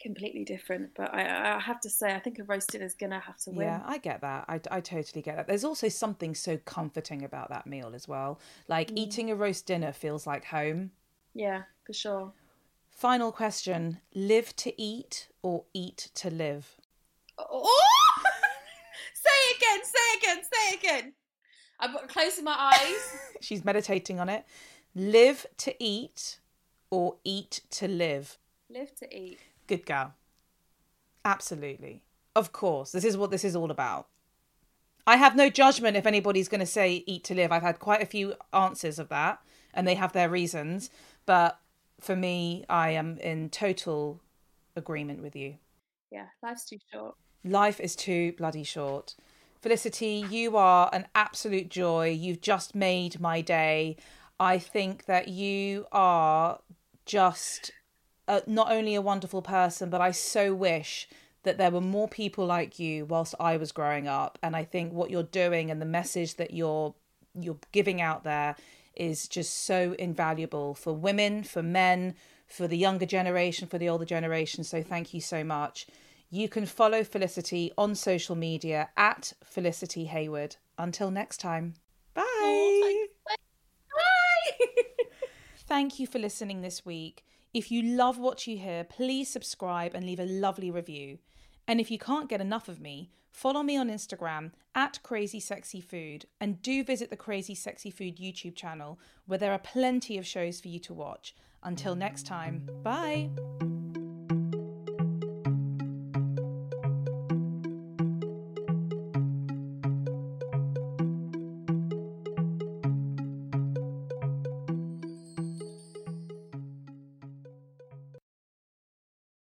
[0.00, 0.90] completely different.
[0.96, 3.36] But I, I have to say, I think a roast dinner is going to have
[3.38, 3.66] to win.
[3.68, 4.44] Yeah, I get that.
[4.48, 5.46] I, I totally get that.
[5.46, 8.40] There's also something so comforting about that meal as well.
[8.68, 8.98] Like Mm.
[8.98, 10.90] eating a roast dinner feels like home.
[11.34, 12.32] Yeah, for sure.
[12.90, 16.76] Final question live to eat or eat to live?
[17.38, 17.78] Oh!
[19.56, 21.12] Again, say again, say again.
[21.80, 23.16] I'm closing my eyes.
[23.40, 24.44] She's meditating on it.
[24.94, 26.38] Live to eat
[26.90, 28.38] or eat to live?
[28.70, 29.38] Live to eat.
[29.66, 30.14] Good girl.
[31.24, 32.02] Absolutely.
[32.36, 32.92] Of course.
[32.92, 34.08] This is what this is all about.
[35.06, 37.50] I have no judgment if anybody's going to say eat to live.
[37.50, 39.40] I've had quite a few answers of that,
[39.74, 40.90] and they have their reasons.
[41.26, 41.58] But
[42.00, 44.20] for me, I am in total
[44.76, 45.56] agreement with you.
[46.10, 47.16] Yeah, life's too short.
[47.44, 49.14] Life is too bloody short.
[49.62, 52.08] Felicity, you are an absolute joy.
[52.08, 53.96] You've just made my day.
[54.40, 56.58] I think that you are
[57.06, 57.70] just
[58.26, 61.08] a, not only a wonderful person, but I so wish
[61.44, 64.36] that there were more people like you whilst I was growing up.
[64.42, 66.96] And I think what you're doing and the message that you're
[67.40, 68.56] you're giving out there
[68.96, 72.16] is just so invaluable for women, for men,
[72.48, 74.64] for the younger generation, for the older generation.
[74.64, 75.86] So thank you so much.
[76.34, 80.56] You can follow Felicity on social media at Felicity Hayward.
[80.78, 81.74] Until next time,
[82.14, 82.22] bye.
[82.24, 84.66] Oh, bye.
[85.58, 87.26] Thank you for listening this week.
[87.52, 91.18] If you love what you hear, please subscribe and leave a lovely review.
[91.68, 95.82] And if you can't get enough of me, follow me on Instagram at Crazy Sexy
[95.82, 100.26] Food and do visit the Crazy Sexy Food YouTube channel where there are plenty of
[100.26, 101.34] shows for you to watch.
[101.62, 103.28] Until next time, bye.